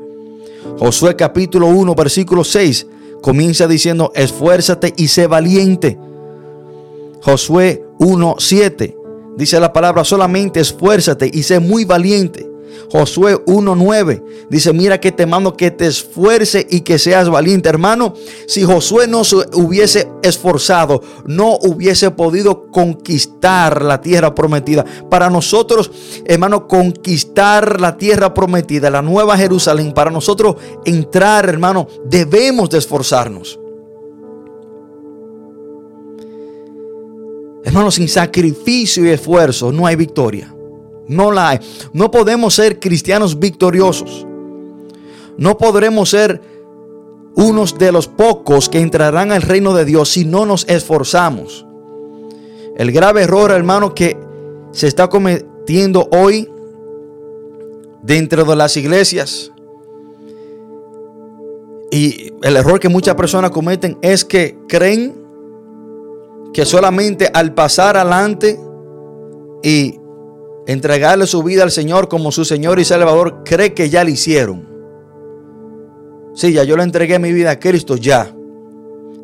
[0.79, 2.87] Josué capítulo 1, versículo 6
[3.27, 5.99] comienza diciendo, esfuérzate y sé valiente.
[7.23, 8.95] Josué 1.7
[9.37, 12.49] Dice la palabra, solamente esfuérzate y sé muy valiente.
[12.91, 17.69] Josué 1.9 dice, mira que te mando que te esfuerce y que seas valiente.
[17.69, 18.15] Hermano,
[18.47, 24.85] si Josué no se hubiese esforzado, no hubiese podido conquistar la tierra prometida.
[25.11, 25.91] Para nosotros,
[26.25, 33.59] hermano, conquistar la tierra prometida, la nueva Jerusalén, para nosotros entrar, hermano, debemos de esforzarnos.
[37.65, 40.56] Hermano, sin sacrificio y esfuerzo no hay victoria.
[41.09, 41.61] No la hay.
[41.92, 44.27] No podemos ser cristianos victoriosos.
[45.37, 46.40] No podremos ser
[47.35, 51.66] unos de los pocos que entrarán al reino de Dios si no nos esforzamos.
[52.77, 54.16] El grave error, hermano, que
[54.73, 56.51] se está cometiendo hoy
[58.03, 59.53] dentro de las iglesias
[61.90, 65.14] y el error que muchas personas cometen es que creen
[66.53, 68.59] que solamente al pasar adelante
[69.62, 69.99] y
[70.67, 74.67] entregarle su vida al Señor como su Señor y Salvador, cree que ya lo hicieron.
[76.35, 78.33] Sí, ya yo le entregué mi vida a Cristo, ya.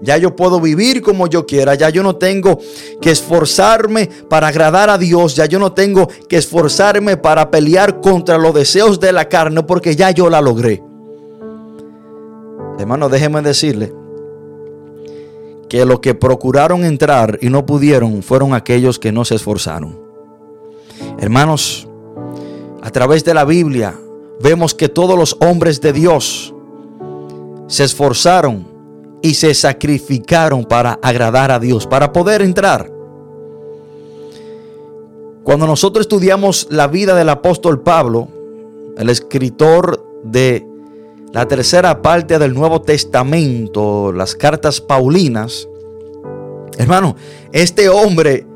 [0.00, 1.74] Ya yo puedo vivir como yo quiera.
[1.76, 2.58] Ya yo no tengo
[3.00, 5.36] que esforzarme para agradar a Dios.
[5.36, 9.94] Ya yo no tengo que esforzarme para pelear contra los deseos de la carne porque
[9.94, 10.82] ya yo la logré.
[12.80, 13.92] Hermano, déjeme decirle
[15.68, 20.01] que los que procuraron entrar y no pudieron fueron aquellos que no se esforzaron.
[21.18, 21.88] Hermanos,
[22.82, 23.94] a través de la Biblia
[24.40, 26.54] vemos que todos los hombres de Dios
[27.68, 28.66] se esforzaron
[29.22, 32.92] y se sacrificaron para agradar a Dios, para poder entrar.
[35.44, 38.28] Cuando nosotros estudiamos la vida del apóstol Pablo,
[38.96, 40.66] el escritor de
[41.32, 45.68] la tercera parte del Nuevo Testamento, las cartas Paulinas,
[46.78, 47.16] hermano,
[47.52, 48.46] este hombre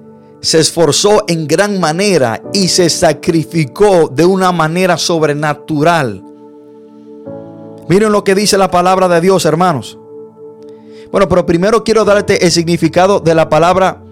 [0.40, 6.22] se esforzó en gran manera y se sacrificó de una manera sobrenatural.
[7.88, 9.98] Miren lo que dice la palabra de Dios, hermanos.
[11.10, 14.02] Bueno, pero primero quiero darte el significado de la palabra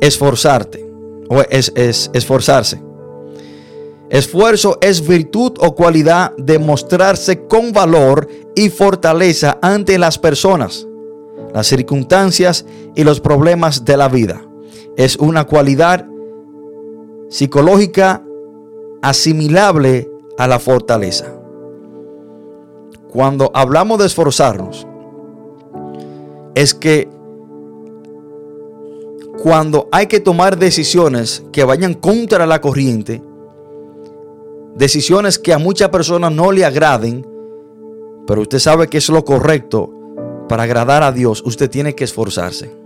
[0.00, 0.88] esforzarte
[1.28, 2.80] o es, es, esforzarse.
[4.10, 10.86] Esfuerzo es virtud o cualidad de mostrarse con valor y fortaleza ante las personas,
[11.52, 12.64] las circunstancias
[12.94, 14.47] y los problemas de la vida.
[14.98, 16.04] Es una cualidad
[17.28, 18.20] psicológica
[19.00, 21.32] asimilable a la fortaleza.
[23.08, 24.88] Cuando hablamos de esforzarnos,
[26.56, 27.08] es que
[29.40, 33.22] cuando hay que tomar decisiones que vayan contra la corriente,
[34.74, 37.24] decisiones que a muchas personas no le agraden,
[38.26, 39.94] pero usted sabe que es lo correcto
[40.48, 42.77] para agradar a Dios, usted tiene que esforzarse.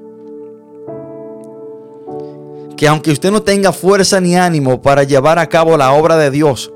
[2.83, 6.33] Que aunque usted no tenga fuerza ni ánimo para llevar a cabo la obra de
[6.33, 6.73] Dios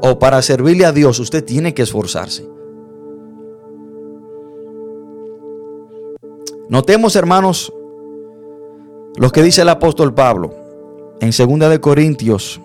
[0.00, 2.48] o para servirle a Dios, usted tiene que esforzarse.
[6.68, 7.72] Notemos, hermanos,
[9.16, 10.54] lo que dice el apóstol Pablo
[11.20, 12.60] en 2 de Corintios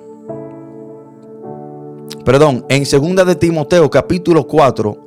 [2.24, 4.98] perdón, en 2 de Timoteo capítulo 4,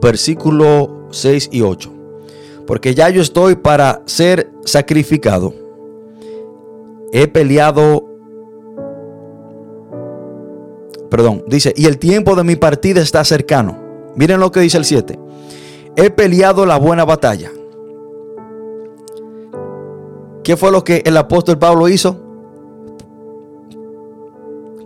[0.00, 1.92] versículo 6 y 8.
[2.64, 5.61] Porque ya yo estoy para ser sacrificado.
[7.12, 8.04] He peleado,
[11.10, 13.78] perdón, dice, y el tiempo de mi partida está cercano.
[14.16, 15.18] Miren lo que dice el 7.
[15.96, 17.50] He peleado la buena batalla.
[20.42, 22.22] ¿Qué fue lo que el apóstol Pablo hizo?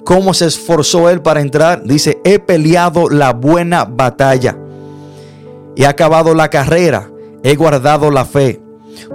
[0.07, 1.83] cómo se esforzó él para entrar.
[1.83, 4.57] Dice, he peleado la buena batalla.
[5.75, 7.11] He acabado la carrera.
[7.43, 8.63] He guardado la fe.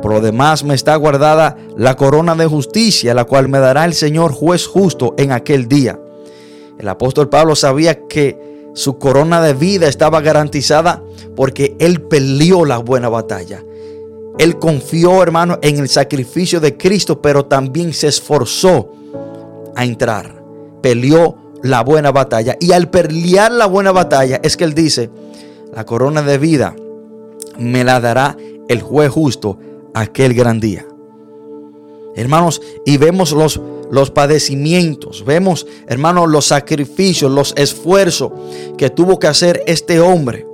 [0.02, 3.94] Por lo demás me está guardada la corona de justicia, la cual me dará el
[3.94, 6.00] Señor juez justo en aquel día.
[6.78, 11.04] El apóstol Pablo sabía que su corona de vida estaba garantizada
[11.36, 13.64] porque él peleó la buena batalla.
[14.38, 18.92] Él confió, hermano, en el sacrificio de Cristo, pero también se esforzó
[19.76, 20.42] a entrar
[20.82, 22.58] peleó la buena batalla.
[22.60, 25.10] Y al pelear la buena batalla es que él dice,
[25.74, 26.76] la corona de vida
[27.58, 28.36] me la dará
[28.68, 29.58] el juez justo
[29.94, 30.86] aquel gran día.
[32.16, 38.32] Hermanos, y vemos los, los padecimientos, vemos, hermanos, los sacrificios, los esfuerzos
[38.78, 40.46] que tuvo que hacer este hombre.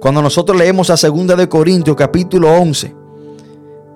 [0.00, 2.94] Cuando nosotros leemos a 2 de Corintios capítulo 11,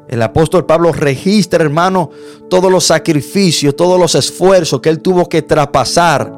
[0.09, 2.11] el apóstol Pablo registra, hermano,
[2.49, 6.33] todos los sacrificios, todos los esfuerzos que él tuvo que traspasar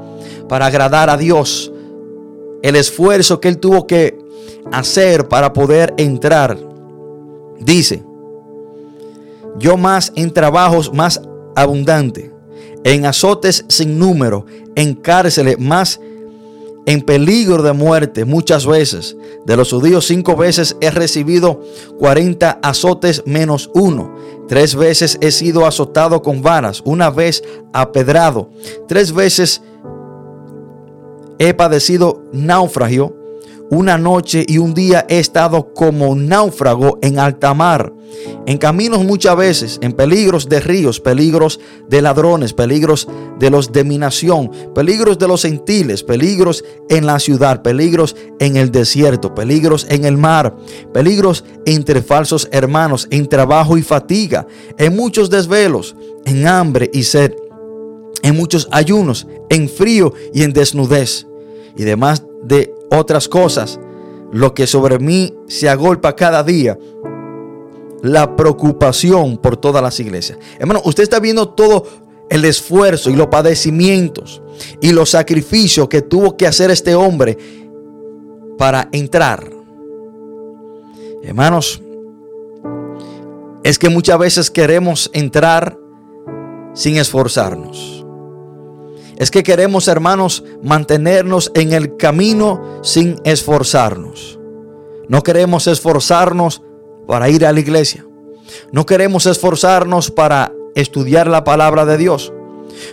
[0.47, 1.73] para agradar a Dios.
[2.63, 4.19] El esfuerzo que él tuvo que
[4.71, 6.59] hacer para poder entrar.
[7.61, 8.03] Dice,
[9.59, 11.21] yo más en trabajos más
[11.55, 12.33] abundante,
[12.85, 16.01] en azotes sin número, en cárceles más
[16.87, 19.17] en peligro de muerte muchas veces.
[19.47, 21.61] De los judíos cinco veces he recibido
[21.99, 24.15] 40 azotes menos uno.
[24.49, 27.43] Tres veces he sido azotado con varas, una vez
[27.73, 28.51] apedrado.
[28.89, 29.63] Tres veces
[31.39, 33.17] he padecido naufragio.
[33.75, 37.91] Una noche y un día he estado como náufrago en alta mar.
[38.45, 41.59] En caminos muchas veces, en peligros de ríos, peligros
[41.89, 43.09] de ladrones, peligros
[43.39, 48.59] de los de mi nación, peligros de los gentiles, peligros en la ciudad, peligros en
[48.59, 50.55] el desierto, peligros en el mar,
[50.93, 54.47] peligros entre falsos hermanos, en trabajo y fatiga,
[54.77, 55.97] en muchos desvelos,
[56.27, 57.33] en hambre y sed,
[58.23, 61.27] en muchos ayunos, en frío y en desnudez,
[61.75, 63.81] y demás de otras cosas,
[64.33, 66.79] lo que sobre mí se agolpa cada día
[68.03, 70.39] la preocupación por todas las iglesias.
[70.59, 71.87] Hermano, usted está viendo todo
[72.29, 74.43] el esfuerzo y los padecimientos
[74.81, 77.39] y los sacrificios que tuvo que hacer este hombre
[78.59, 79.49] para entrar.
[81.23, 81.81] Hermanos,
[83.63, 85.79] es que muchas veces queremos entrar
[86.75, 88.02] sin esforzarnos.
[89.23, 94.41] Es que queremos, hermanos, mantenernos en el camino sin esforzarnos.
[95.07, 96.61] No queremos esforzarnos
[97.07, 98.05] para ir a la iglesia.
[98.73, 102.33] No queremos esforzarnos para estudiar la palabra de Dios.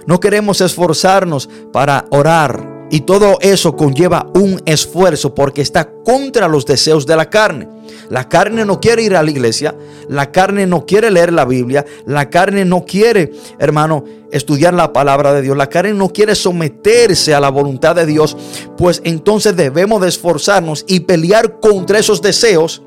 [0.05, 2.85] No queremos esforzarnos para orar.
[2.91, 7.67] Y todo eso conlleva un esfuerzo porque está contra los deseos de la carne.
[8.09, 9.75] La carne no quiere ir a la iglesia,
[10.07, 15.31] la carne no quiere leer la Biblia, la carne no quiere, hermano, estudiar la palabra
[15.33, 18.35] de Dios, la carne no quiere someterse a la voluntad de Dios,
[18.77, 22.81] pues entonces debemos de esforzarnos y pelear contra esos deseos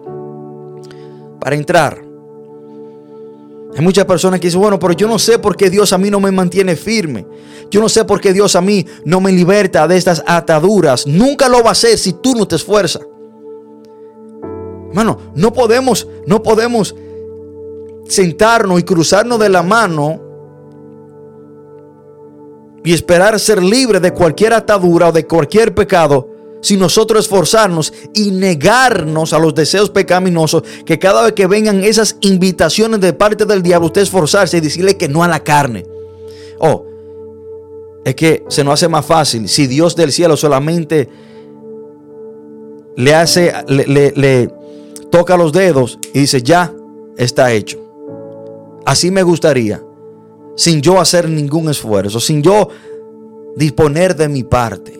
[1.40, 2.02] para entrar.
[3.74, 6.10] Hay muchas personas que dicen, bueno, pero yo no sé por qué Dios a mí
[6.10, 7.26] no me mantiene firme.
[7.70, 11.06] Yo no sé por qué Dios a mí no me liberta de estas ataduras.
[11.06, 13.02] Nunca lo va a hacer si tú no te esfuerzas.
[14.92, 16.94] Hermano, no podemos, no podemos
[18.08, 20.20] sentarnos y cruzarnos de la mano
[22.84, 26.28] y esperar ser libre de cualquier atadura o de cualquier pecado
[26.60, 32.18] si nosotros esforzarnos y negarnos a los deseos pecaminosos, que cada vez que vengan esas
[32.20, 35.86] invitaciones de parte del diablo, usted esforzarse y decirle que no a la carne.
[36.58, 36.84] Oh,
[38.04, 41.08] es que se nos hace más fácil si Dios del cielo solamente
[42.94, 44.61] le hace, le, le
[45.12, 46.72] toca los dedos y dice, ya
[47.18, 47.78] está hecho.
[48.86, 49.80] Así me gustaría,
[50.56, 52.68] sin yo hacer ningún esfuerzo, sin yo
[53.54, 54.98] disponer de mi parte.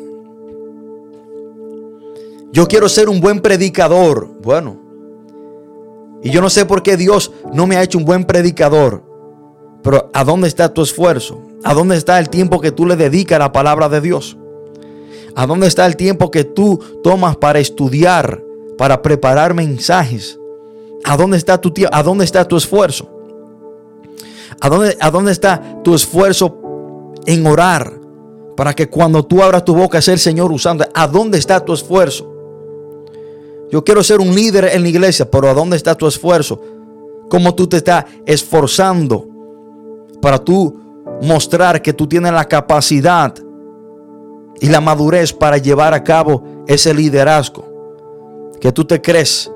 [2.52, 4.28] Yo quiero ser un buen predicador.
[4.42, 4.76] Bueno.
[6.22, 9.02] Y yo no sé por qué Dios no me ha hecho un buen predicador.
[9.82, 11.40] Pero ¿a dónde está tu esfuerzo?
[11.64, 14.36] ¿A dónde está el tiempo que tú le dedicas a la palabra de Dios?
[15.34, 18.42] ¿A dónde está el tiempo que tú tomas para estudiar,
[18.82, 20.40] para preparar mensajes?
[21.04, 21.94] ¿A dónde está tu tiempo?
[21.94, 23.08] ¿A dónde está tu esfuerzo?
[24.60, 27.92] ¿A dónde, ¿A dónde está tu esfuerzo en orar?
[28.56, 30.84] Para que cuando tú abras tu boca sea el Señor usando.
[30.94, 32.28] ¿A dónde está tu esfuerzo?
[33.70, 36.60] Yo quiero ser un líder en la iglesia, pero ¿a dónde está tu esfuerzo?
[37.30, 39.28] ¿Cómo tú te estás esforzando
[40.20, 40.76] para tú
[41.22, 43.32] mostrar que tú tienes la capacidad
[44.60, 47.71] y la madurez para llevar a cabo ese liderazgo?
[48.62, 49.50] Que tú te crees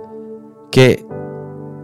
[0.72, 1.06] que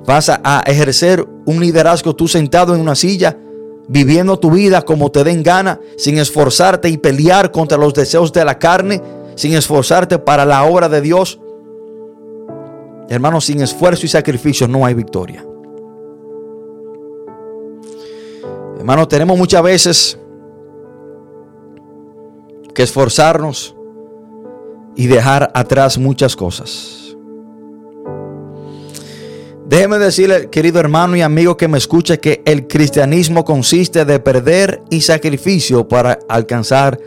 [0.05, 3.39] vas a ejercer un liderazgo tú sentado en una silla,
[3.87, 8.45] viviendo tu vida como te den gana, sin esforzarte y pelear contra los deseos de
[8.45, 9.01] la carne,
[9.37, 11.41] sin esforzarte para la obra de Dios.
[13.09, 15.47] Hermanos, sin esfuerzo y sacrificio no hay victoria.
[18.79, 20.18] Hermanos, tenemos muchas veces
[22.75, 23.77] que esforzarnos
[24.97, 27.12] y dejar atrás muchas cosas.
[29.73, 34.83] Déjeme decirle, querido hermano y amigo que me escuche, que el cristianismo consiste de perder
[34.91, 37.01] y sacrificio para alcanzar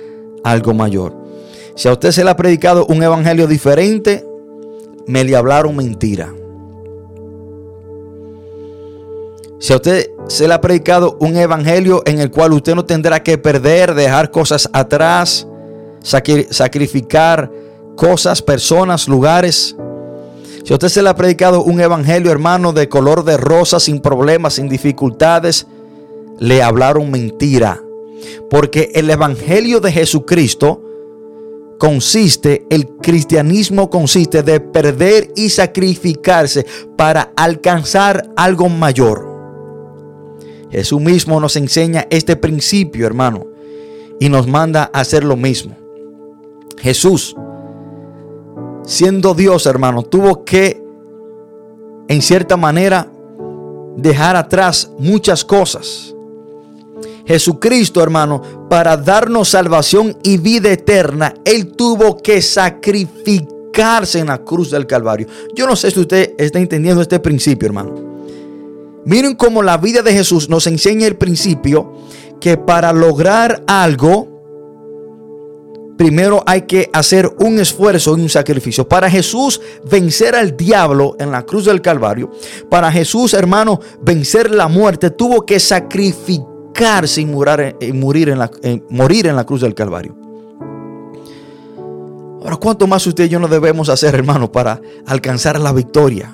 [0.43, 1.15] algo mayor.
[1.75, 4.25] Si a usted se le ha predicado un evangelio diferente,
[5.05, 6.33] me le hablaron mentira.
[9.59, 13.21] Si a usted se le ha predicado un evangelio en el cual usted no tendrá
[13.21, 15.47] que perder, dejar cosas atrás,
[16.01, 17.51] sacrificar
[17.95, 19.75] cosas, personas, lugares.
[20.65, 23.99] Si a usted se le ha predicado un evangelio, hermano, de color de rosa, sin
[23.99, 25.67] problemas, sin dificultades,
[26.39, 27.79] le hablaron mentira.
[28.49, 30.81] Porque el evangelio de Jesucristo
[31.77, 36.65] consiste, el cristianismo consiste de perder y sacrificarse
[36.97, 39.35] para alcanzar algo mayor.
[40.71, 43.45] Jesús mismo nos enseña este principio, hermano,
[44.19, 45.75] y nos manda a hacer lo mismo.
[46.79, 47.35] Jesús,
[48.85, 50.81] siendo Dios, hermano, tuvo que,
[52.07, 53.09] en cierta manera,
[53.97, 56.13] dejar atrás muchas cosas.
[57.25, 64.71] Jesucristo, hermano, para darnos salvación y vida eterna, Él tuvo que sacrificarse en la cruz
[64.71, 65.27] del Calvario.
[65.55, 67.93] Yo no sé si usted está entendiendo este principio, hermano.
[69.05, 71.93] Miren cómo la vida de Jesús nos enseña el principio
[72.39, 74.34] que para lograr algo,
[75.97, 78.87] primero hay que hacer un esfuerzo y un sacrificio.
[78.87, 82.31] Para Jesús vencer al diablo en la cruz del Calvario,
[82.69, 88.51] para Jesús, hermano, vencer la muerte, tuvo que sacrificarse y morir, morir, en la,
[88.89, 90.15] morir en la cruz del Calvario.
[92.43, 96.31] Ahora, ¿cuánto más usted y yo no debemos hacer, hermano, para alcanzar la victoria?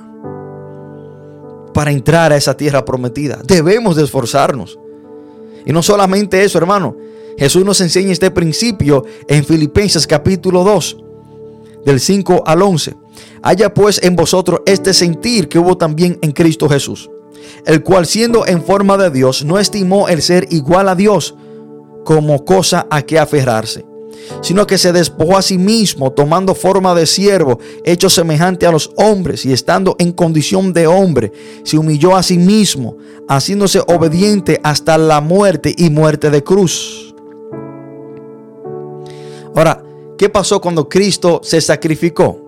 [1.74, 3.40] Para entrar a esa tierra prometida.
[3.46, 4.78] Debemos de esforzarnos.
[5.66, 6.98] Y no solamente eso, hermano.
[7.38, 10.98] Jesús nos enseña este principio en Filipenses capítulo 2,
[11.86, 12.96] del 5 al 11.
[13.42, 17.10] Haya pues en vosotros este sentir que hubo también en Cristo Jesús,
[17.66, 21.36] el cual siendo en forma de Dios no estimó el ser igual a Dios
[22.06, 23.86] como cosa a que aferrarse
[24.42, 28.92] sino que se despojó a sí mismo, tomando forma de siervo, hecho semejante a los
[28.96, 31.32] hombres, y estando en condición de hombre,
[31.64, 37.11] se humilló a sí mismo, haciéndose obediente hasta la muerte y muerte de cruz.
[39.56, 39.84] Ahora,
[40.18, 42.40] ¿qué pasó cuando Cristo se sacrificó?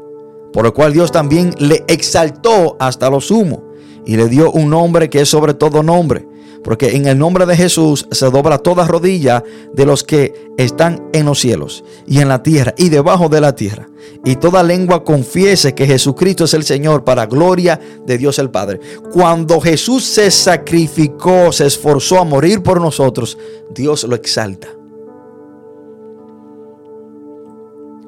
[0.51, 3.63] Por lo cual Dios también le exaltó hasta lo sumo
[4.05, 6.27] y le dio un nombre que es sobre todo nombre
[6.63, 9.43] porque en el nombre de Jesús se dobla toda rodilla
[9.73, 13.55] de los que están en los cielos y en la tierra y debajo de la
[13.55, 13.89] tierra.
[14.25, 18.79] Y toda lengua confiese que Jesucristo es el Señor para gloria de Dios el Padre.
[19.11, 23.37] Cuando Jesús se sacrificó, se esforzó a morir por nosotros,
[23.73, 24.69] Dios lo exalta.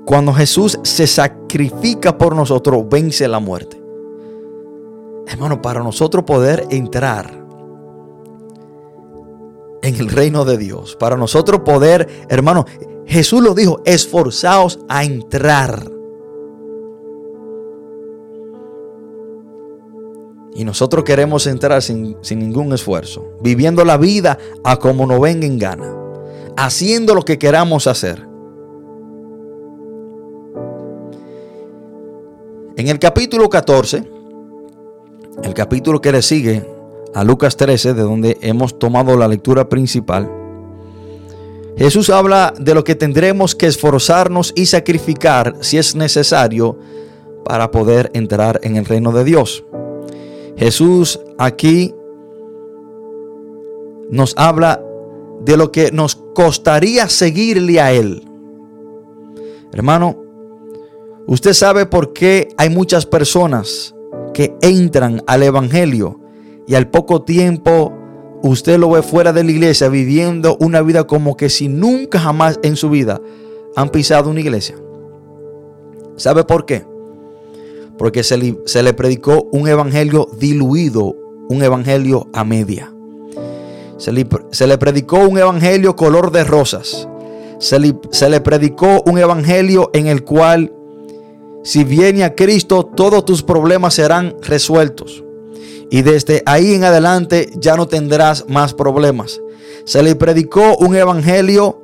[0.06, 3.82] Cuando Jesús se sacrifica por nosotros, vence la muerte.
[5.28, 7.46] Hermano, para nosotros poder entrar
[9.82, 10.96] en el reino de Dios.
[10.96, 12.66] Para nosotros poder, hermano,
[13.08, 15.92] Jesús lo dijo, esforzaos a entrar.
[20.54, 25.46] Y nosotros queremos entrar sin, sin, ningún esfuerzo, viviendo la vida a como nos venga
[25.46, 25.94] en gana,
[26.56, 28.35] haciendo lo que queramos hacer.
[32.78, 34.04] En el capítulo 14,
[35.44, 36.70] el capítulo que le sigue,
[37.14, 40.30] a Lucas 13, de donde hemos tomado la lectura principal,
[41.78, 46.78] Jesús habla de lo que tendremos que esforzarnos y sacrificar si es necesario
[47.46, 49.64] para poder entrar en el reino de Dios.
[50.58, 51.96] Jesús aquí
[54.10, 54.84] nos habla
[55.46, 58.28] de lo que nos costaría seguirle a Él.
[59.72, 60.25] Hermano,
[61.28, 63.96] usted sabe por qué hay muchas personas
[64.34, 66.20] que entran al Evangelio
[66.68, 67.94] y al poco tiempo
[68.44, 72.60] usted lo ve fuera de la iglesia viviendo una vida como que si nunca jamás
[72.64, 73.22] en su vida
[73.76, 74.76] han pisado una iglesia.
[76.16, 76.86] ¿Sabe por qué?
[77.98, 81.16] Porque se le, predicó un evangelio diluido,
[81.50, 82.92] un evangelio a media.
[83.98, 87.08] Se le, predicó un evangelio color de rosas.
[87.60, 90.74] Se le, predicó un evangelio en el cual
[91.66, 95.24] si viene a Cristo todos tus problemas serán resueltos
[95.90, 99.42] y desde ahí en adelante ya no tendrás más problemas.
[99.84, 101.82] Se le predicó un evangelio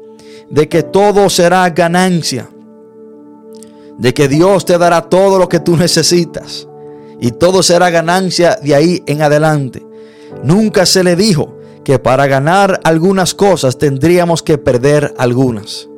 [0.51, 2.47] de que todo será ganancia,
[3.97, 6.67] de que Dios te dará todo lo que tú necesitas
[7.19, 9.83] y todo será ganancia de ahí en adelante.
[10.43, 15.89] Nunca se le dijo que para ganar algunas cosas tendríamos que perder algunas,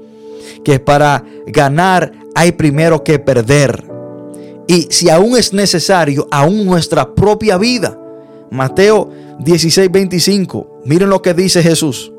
[0.64, 3.90] que para ganar hay primero que perder.
[4.68, 7.98] Y si aún es necesario, aún nuestra propia vida.
[8.50, 9.10] Mateo
[9.40, 10.82] 16, 25.
[10.86, 12.12] Miren lo que dice Jesús.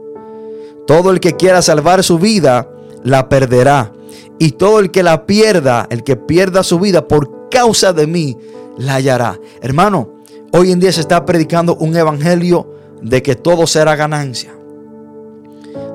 [0.87, 2.69] Todo el que quiera salvar su vida,
[3.03, 3.93] la perderá.
[4.39, 8.37] Y todo el que la pierda, el que pierda su vida por causa de mí,
[8.77, 9.39] la hallará.
[9.63, 10.11] Hermano,
[10.53, 12.69] hoy en día se está predicando un evangelio
[13.01, 14.53] de que todo será ganancia.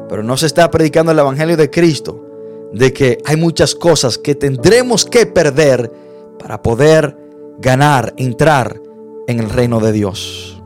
[0.07, 2.28] Pero no se está predicando el evangelio de Cristo,
[2.73, 5.91] de que hay muchas cosas que tendremos que perder
[6.37, 7.17] para poder
[7.59, 8.79] ganar, entrar
[9.27, 10.61] en el reino de Dios.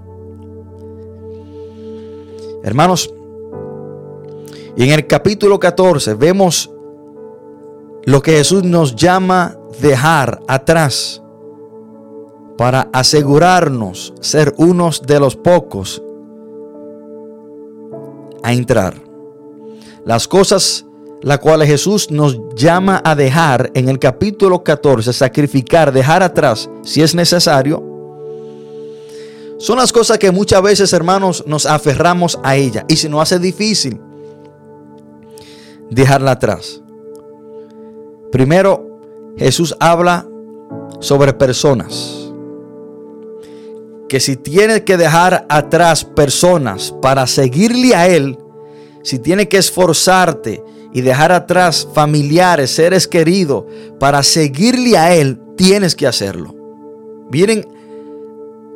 [2.63, 3.13] Hermanos,
[4.75, 6.71] y en el capítulo 14 vemos
[8.05, 11.21] lo que Jesús nos llama dejar atrás
[12.57, 16.01] para asegurarnos ser unos de los pocos
[18.43, 18.95] a entrar.
[20.05, 20.85] Las cosas
[21.23, 27.01] las cuales Jesús nos llama a dejar en el capítulo 14, sacrificar, dejar atrás si
[27.01, 27.81] es necesario,
[29.57, 33.39] son las cosas que muchas veces, hermanos, nos aferramos a ella y se nos hace
[33.39, 33.99] difícil
[35.89, 36.81] dejarla atrás.
[38.29, 38.99] Primero,
[39.37, 40.27] Jesús habla
[40.99, 42.29] sobre personas.
[44.09, 48.37] Que si tienes que dejar atrás personas para seguirle a Él,
[49.01, 50.61] si tienes que esforzarte
[50.93, 53.65] y dejar atrás familiares, seres queridos,
[53.99, 56.55] para seguirle a Él, tienes que hacerlo.
[57.29, 57.67] Vienen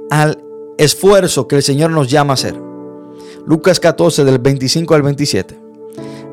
[0.09, 0.43] al
[0.78, 2.55] esfuerzo que el Señor nos llama a hacer.
[3.45, 5.59] Lucas 14 del 25 al 27.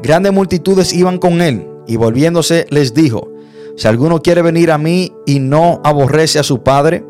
[0.02, 3.30] Grandes multitudes iban con Él y volviéndose les dijo,
[3.76, 7.04] si alguno quiere venir a mí y no aborrece a su padre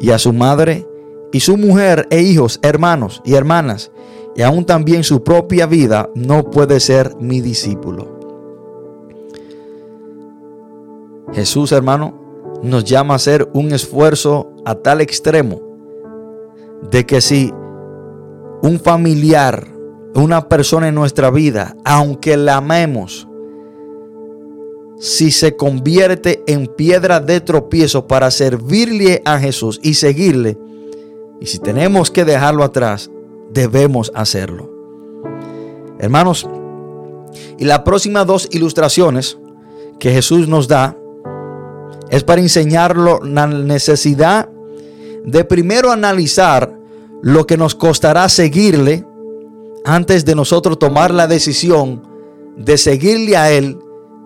[0.00, 0.86] y a su madre
[1.32, 3.90] y su mujer e hijos, hermanos y hermanas,
[4.34, 8.15] y aún también su propia vida, no puede ser mi discípulo.
[11.32, 15.60] Jesús, hermano, nos llama a hacer un esfuerzo a tal extremo
[16.90, 17.52] de que si
[18.62, 19.66] un familiar,
[20.14, 23.28] una persona en nuestra vida, aunque la amemos,
[24.98, 30.58] si se convierte en piedra de tropiezo para servirle a Jesús y seguirle,
[31.40, 33.10] y si tenemos que dejarlo atrás,
[33.52, 34.70] debemos hacerlo.
[35.98, 36.48] Hermanos,
[37.58, 39.38] y las próximas dos ilustraciones
[39.98, 40.96] que Jesús nos da
[42.10, 44.48] es para enseñarlo la necesidad
[45.24, 46.72] de primero analizar
[47.22, 49.04] lo que nos costará seguirle
[49.84, 52.02] antes de nosotros tomar la decisión
[52.56, 53.78] de seguirle a Él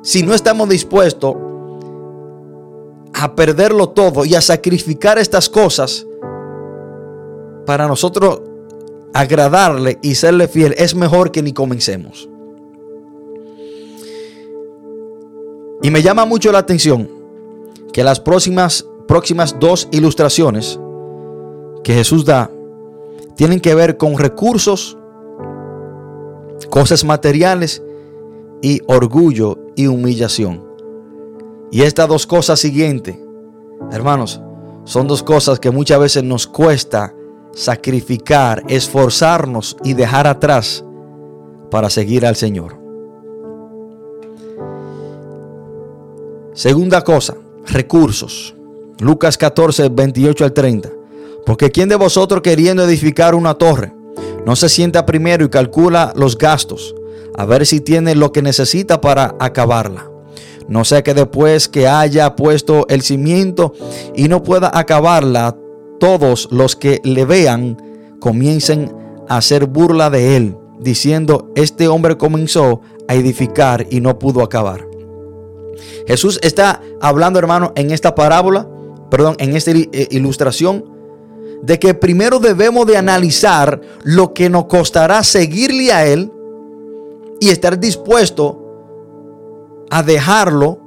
[0.02, 1.34] si no estamos dispuestos
[3.12, 6.06] a perderlo todo y a sacrificar estas cosas
[7.66, 8.42] para nosotros
[9.12, 12.28] agradarle y serle fiel, es mejor que ni comencemos.
[15.82, 17.19] Y me llama mucho la atención
[17.92, 20.78] que las próximas, próximas dos ilustraciones
[21.82, 22.50] que Jesús da
[23.36, 24.98] tienen que ver con recursos,
[26.68, 27.82] cosas materiales
[28.62, 30.64] y orgullo y humillación.
[31.70, 33.16] Y estas dos cosas siguientes,
[33.92, 34.40] hermanos,
[34.84, 37.14] son dos cosas que muchas veces nos cuesta
[37.52, 40.84] sacrificar, esforzarnos y dejar atrás
[41.70, 42.78] para seguir al Señor.
[46.52, 47.36] Segunda cosa,
[47.72, 48.54] recursos.
[48.98, 50.90] Lucas 14, 28 al 30.
[51.46, 53.92] Porque ¿quién de vosotros queriendo edificar una torre
[54.44, 56.94] no se sienta primero y calcula los gastos
[57.36, 60.10] a ver si tiene lo que necesita para acabarla?
[60.68, 63.72] No sea que después que haya puesto el cimiento
[64.14, 65.56] y no pueda acabarla,
[65.98, 68.94] todos los que le vean comiencen
[69.28, 74.89] a hacer burla de él, diciendo, este hombre comenzó a edificar y no pudo acabar.
[76.06, 78.68] Jesús está hablando, hermano, en esta parábola,
[79.10, 80.84] perdón, en esta eh, ilustración,
[81.62, 86.32] de que primero debemos de analizar lo que nos costará seguirle a Él
[87.40, 88.60] y estar dispuesto
[89.90, 90.78] a dejarlo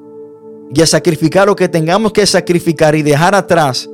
[0.74, 3.90] y a sacrificar lo que tengamos que sacrificar y dejar atrás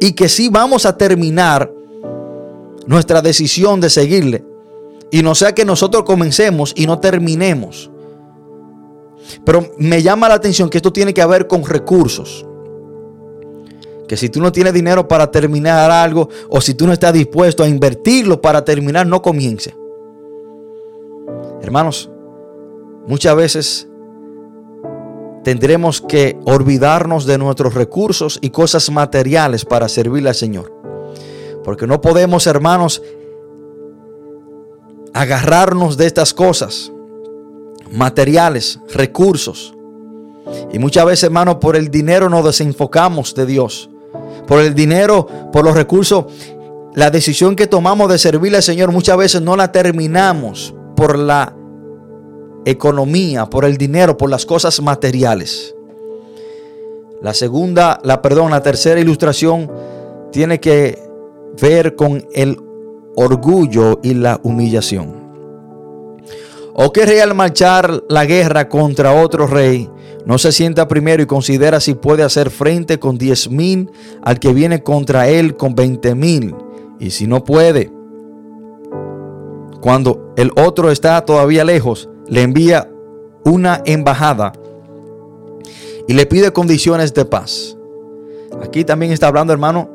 [0.00, 1.72] y que sí vamos a terminar
[2.86, 4.44] nuestra decisión de seguirle
[5.10, 7.90] y no sea que nosotros comencemos y no terminemos.
[9.44, 12.46] Pero me llama la atención que esto tiene que ver con recursos.
[14.08, 17.62] Que si tú no tienes dinero para terminar algo o si tú no estás dispuesto
[17.62, 19.74] a invertirlo para terminar, no comience.
[21.60, 22.08] Hermanos,
[23.06, 23.88] muchas veces
[25.42, 30.72] tendremos que olvidarnos de nuestros recursos y cosas materiales para servirle al Señor.
[31.64, 33.02] Porque no podemos, hermanos,
[35.12, 36.92] agarrarnos de estas cosas
[37.90, 39.74] materiales, recursos.
[40.72, 43.90] Y muchas veces, hermano, por el dinero nos desenfocamos de Dios.
[44.46, 46.26] Por el dinero, por los recursos,
[46.94, 51.54] la decisión que tomamos de servirle al Señor muchas veces no la terminamos por la
[52.64, 55.74] economía, por el dinero, por las cosas materiales.
[57.22, 59.70] La segunda, la perdón, la tercera ilustración
[60.32, 60.98] tiene que
[61.60, 62.58] ver con el
[63.16, 65.25] orgullo y la humillación.
[66.78, 69.88] ¿O que rey al marchar la guerra contra otro rey
[70.26, 73.90] no se sienta primero y considera si puede hacer frente con diez mil
[74.22, 76.54] al que viene contra él con veinte mil?
[77.00, 77.90] Y si no puede,
[79.80, 82.90] cuando el otro está todavía lejos, le envía
[83.44, 84.52] una embajada
[86.06, 87.74] y le pide condiciones de paz.
[88.62, 89.88] Aquí también está hablando, hermano,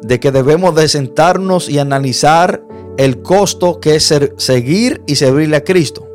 [0.00, 2.63] de que debemos de sentarnos y analizar
[2.96, 6.06] el costo que es seguir y servirle a Cristo.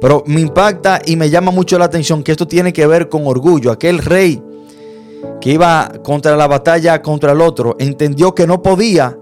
[0.00, 3.26] Pero me impacta y me llama mucho la atención que esto tiene que ver con
[3.26, 3.72] orgullo.
[3.72, 4.42] Aquel rey
[5.40, 9.18] que iba contra la batalla contra el otro entendió que no podía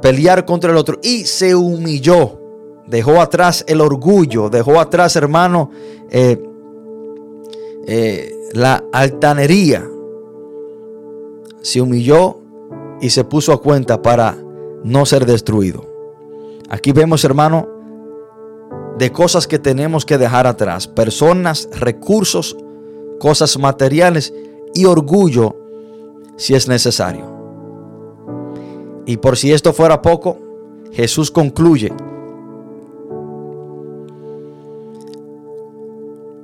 [0.00, 2.40] pelear contra el otro y se humilló.
[2.86, 5.70] Dejó atrás el orgullo, dejó atrás, hermano,
[6.10, 6.42] eh,
[7.86, 9.88] eh, la altanería.
[11.62, 12.40] Se humilló
[13.00, 14.43] y se puso a cuenta para
[14.84, 15.84] no ser destruido.
[16.68, 17.68] Aquí vemos, hermano,
[18.98, 20.86] de cosas que tenemos que dejar atrás.
[20.86, 22.56] Personas, recursos,
[23.18, 24.32] cosas materiales
[24.74, 25.56] y orgullo
[26.36, 27.32] si es necesario.
[29.06, 30.38] Y por si esto fuera poco,
[30.92, 31.92] Jesús concluye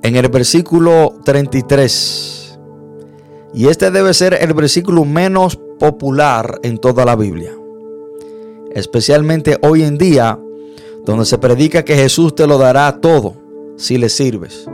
[0.03, 2.59] en el versículo 33.
[3.53, 7.60] Y este debe ser el versículo menos popular en toda la Biblia.
[8.75, 10.39] Especialmente hoy en día,
[11.05, 13.35] donde se predica que Jesús te lo dará todo
[13.77, 14.69] si le sirves.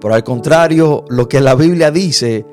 [0.00, 2.44] Por al contrario, lo que la Biblia dice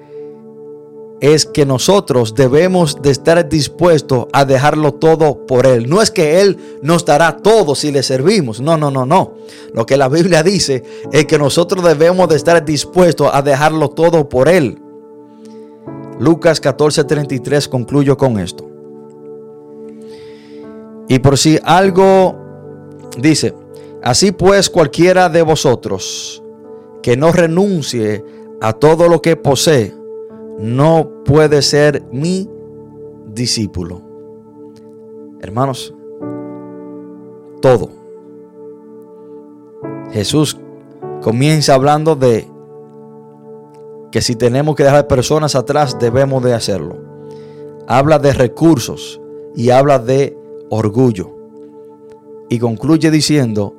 [1.21, 5.89] es que nosotros debemos de estar dispuestos a dejarlo todo por Él.
[5.89, 8.61] No es que Él nos dará todo si le servimos.
[8.61, 9.33] No, no, no, no.
[9.73, 14.29] Lo que la Biblia dice es que nosotros debemos de estar dispuestos a dejarlo todo
[14.29, 14.79] por Él.
[16.19, 18.68] Lucas 14:33 concluyo con esto.
[21.09, 22.35] Y por si algo
[23.17, 23.53] dice,
[24.03, 26.41] así pues cualquiera de vosotros
[27.01, 28.23] que no renuncie
[28.61, 29.93] a todo lo que posee,
[30.59, 32.47] no puede ser mi
[33.25, 34.03] discípulo.
[35.41, 35.95] Hermanos,
[37.59, 37.89] todo.
[40.11, 40.59] Jesús
[41.21, 42.47] comienza hablando de
[44.11, 46.97] que si tenemos que dejar personas atrás, debemos de hacerlo.
[47.87, 49.19] Habla de recursos
[49.55, 50.38] y habla de
[50.69, 51.35] orgullo.
[52.49, 53.75] Y concluye diciendo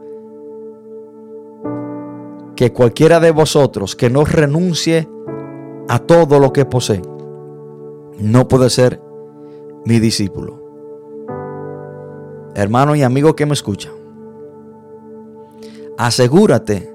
[2.54, 5.08] que cualquiera de vosotros que no renuncie
[5.88, 7.02] a todo lo que posee,
[8.18, 9.00] no puede ser
[9.84, 10.60] mi discípulo.
[12.54, 13.90] Hermano y amigo que me escucha,
[15.96, 16.92] asegúrate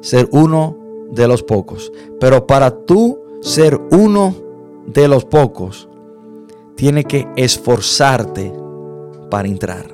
[0.00, 0.76] ser uno
[1.10, 1.92] de los pocos.
[2.20, 4.34] Pero para tú ser uno
[4.86, 5.88] de los pocos,
[6.74, 8.52] tiene que esforzarte
[9.30, 9.86] para entrar.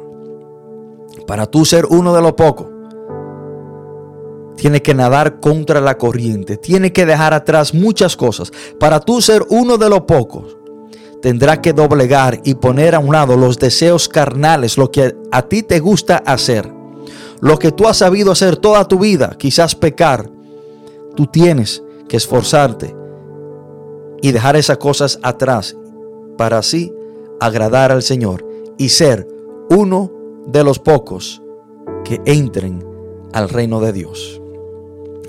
[1.26, 2.66] Para tú ser uno de los pocos,
[4.56, 8.52] tiene que nadar contra la corriente, tiene que dejar atrás muchas cosas.
[8.78, 10.56] Para tú ser uno de los pocos,
[11.22, 15.62] tendrá que doblegar y poner a un lado los deseos carnales, lo que a ti
[15.62, 16.70] te gusta hacer,
[17.40, 20.30] lo que tú has sabido hacer toda tu vida, quizás pecar.
[21.16, 22.94] Tú tienes que esforzarte
[24.20, 25.76] y dejar esas cosas atrás
[26.36, 26.92] para así
[27.40, 29.26] agradar al Señor y ser
[29.70, 30.10] uno
[30.46, 31.42] de los pocos
[32.04, 32.84] que entren
[33.32, 34.40] al reino de Dios.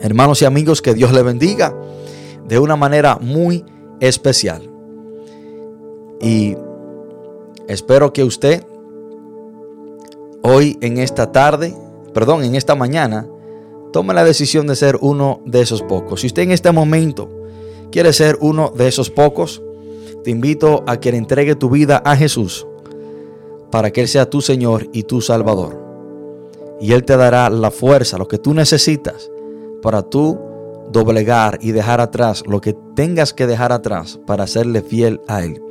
[0.01, 1.75] Hermanos y amigos, que Dios le bendiga
[2.47, 3.65] de una manera muy
[3.99, 4.69] especial.
[6.21, 6.55] Y
[7.67, 8.63] espero que usted
[10.41, 11.73] hoy en esta tarde,
[12.13, 13.27] perdón, en esta mañana,
[13.91, 16.21] tome la decisión de ser uno de esos pocos.
[16.21, 17.29] Si usted en este momento
[17.91, 19.61] quiere ser uno de esos pocos,
[20.23, 22.67] te invito a que le entregue tu vida a Jesús
[23.76, 25.78] para que Él sea tu Señor y tu Salvador.
[26.80, 29.30] Y Él te dará la fuerza, lo que tú necesitas
[29.82, 30.39] para tú
[30.93, 35.61] doblegar y dejar atrás lo que tengas que dejar atrás para serle fiel a Él.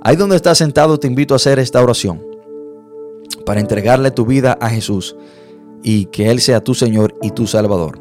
[0.00, 2.24] Ahí donde estás sentado te invito a hacer esta oración
[3.44, 5.14] para entregarle tu vida a Jesús
[5.82, 8.00] y que Él sea tu Señor y tu Salvador.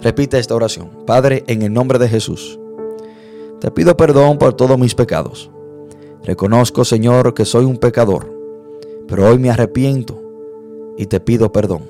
[0.00, 0.90] Repite esta oración.
[1.06, 2.58] Padre, en el nombre de Jesús,
[3.60, 5.52] te pido perdón por todos mis pecados.
[6.24, 8.32] Reconozco, Señor, que soy un pecador,
[9.06, 10.18] pero hoy me arrepiento
[10.96, 11.82] y te pido perdón.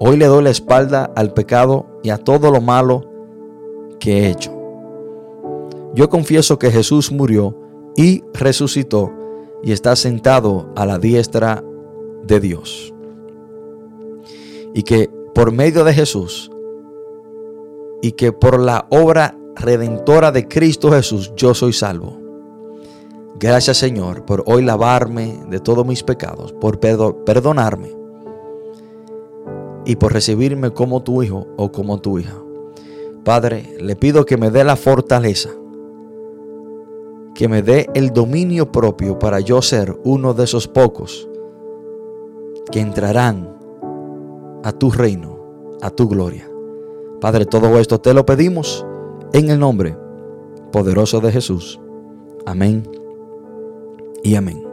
[0.00, 3.04] Hoy le doy la espalda al pecado y a todo lo malo
[4.00, 4.52] que he hecho.
[5.94, 7.56] Yo confieso que Jesús murió
[7.96, 9.12] y resucitó
[9.62, 11.62] y está sentado a la diestra
[12.24, 12.92] de Dios.
[14.74, 16.50] Y que por medio de Jesús
[18.02, 22.29] y que por la obra redentora de Cristo Jesús yo soy salvo.
[23.40, 27.90] Gracias Señor por hoy lavarme de todos mis pecados, por perdonarme
[29.86, 32.36] y por recibirme como tu hijo o como tu hija.
[33.24, 35.48] Padre, le pido que me dé la fortaleza,
[37.34, 41.26] que me dé el dominio propio para yo ser uno de esos pocos
[42.70, 43.56] que entrarán
[44.62, 45.38] a tu reino,
[45.80, 46.46] a tu gloria.
[47.22, 48.84] Padre, todo esto te lo pedimos
[49.32, 49.96] en el nombre
[50.72, 51.80] poderoso de Jesús.
[52.44, 52.99] Amén
[54.22, 54.64] y amén.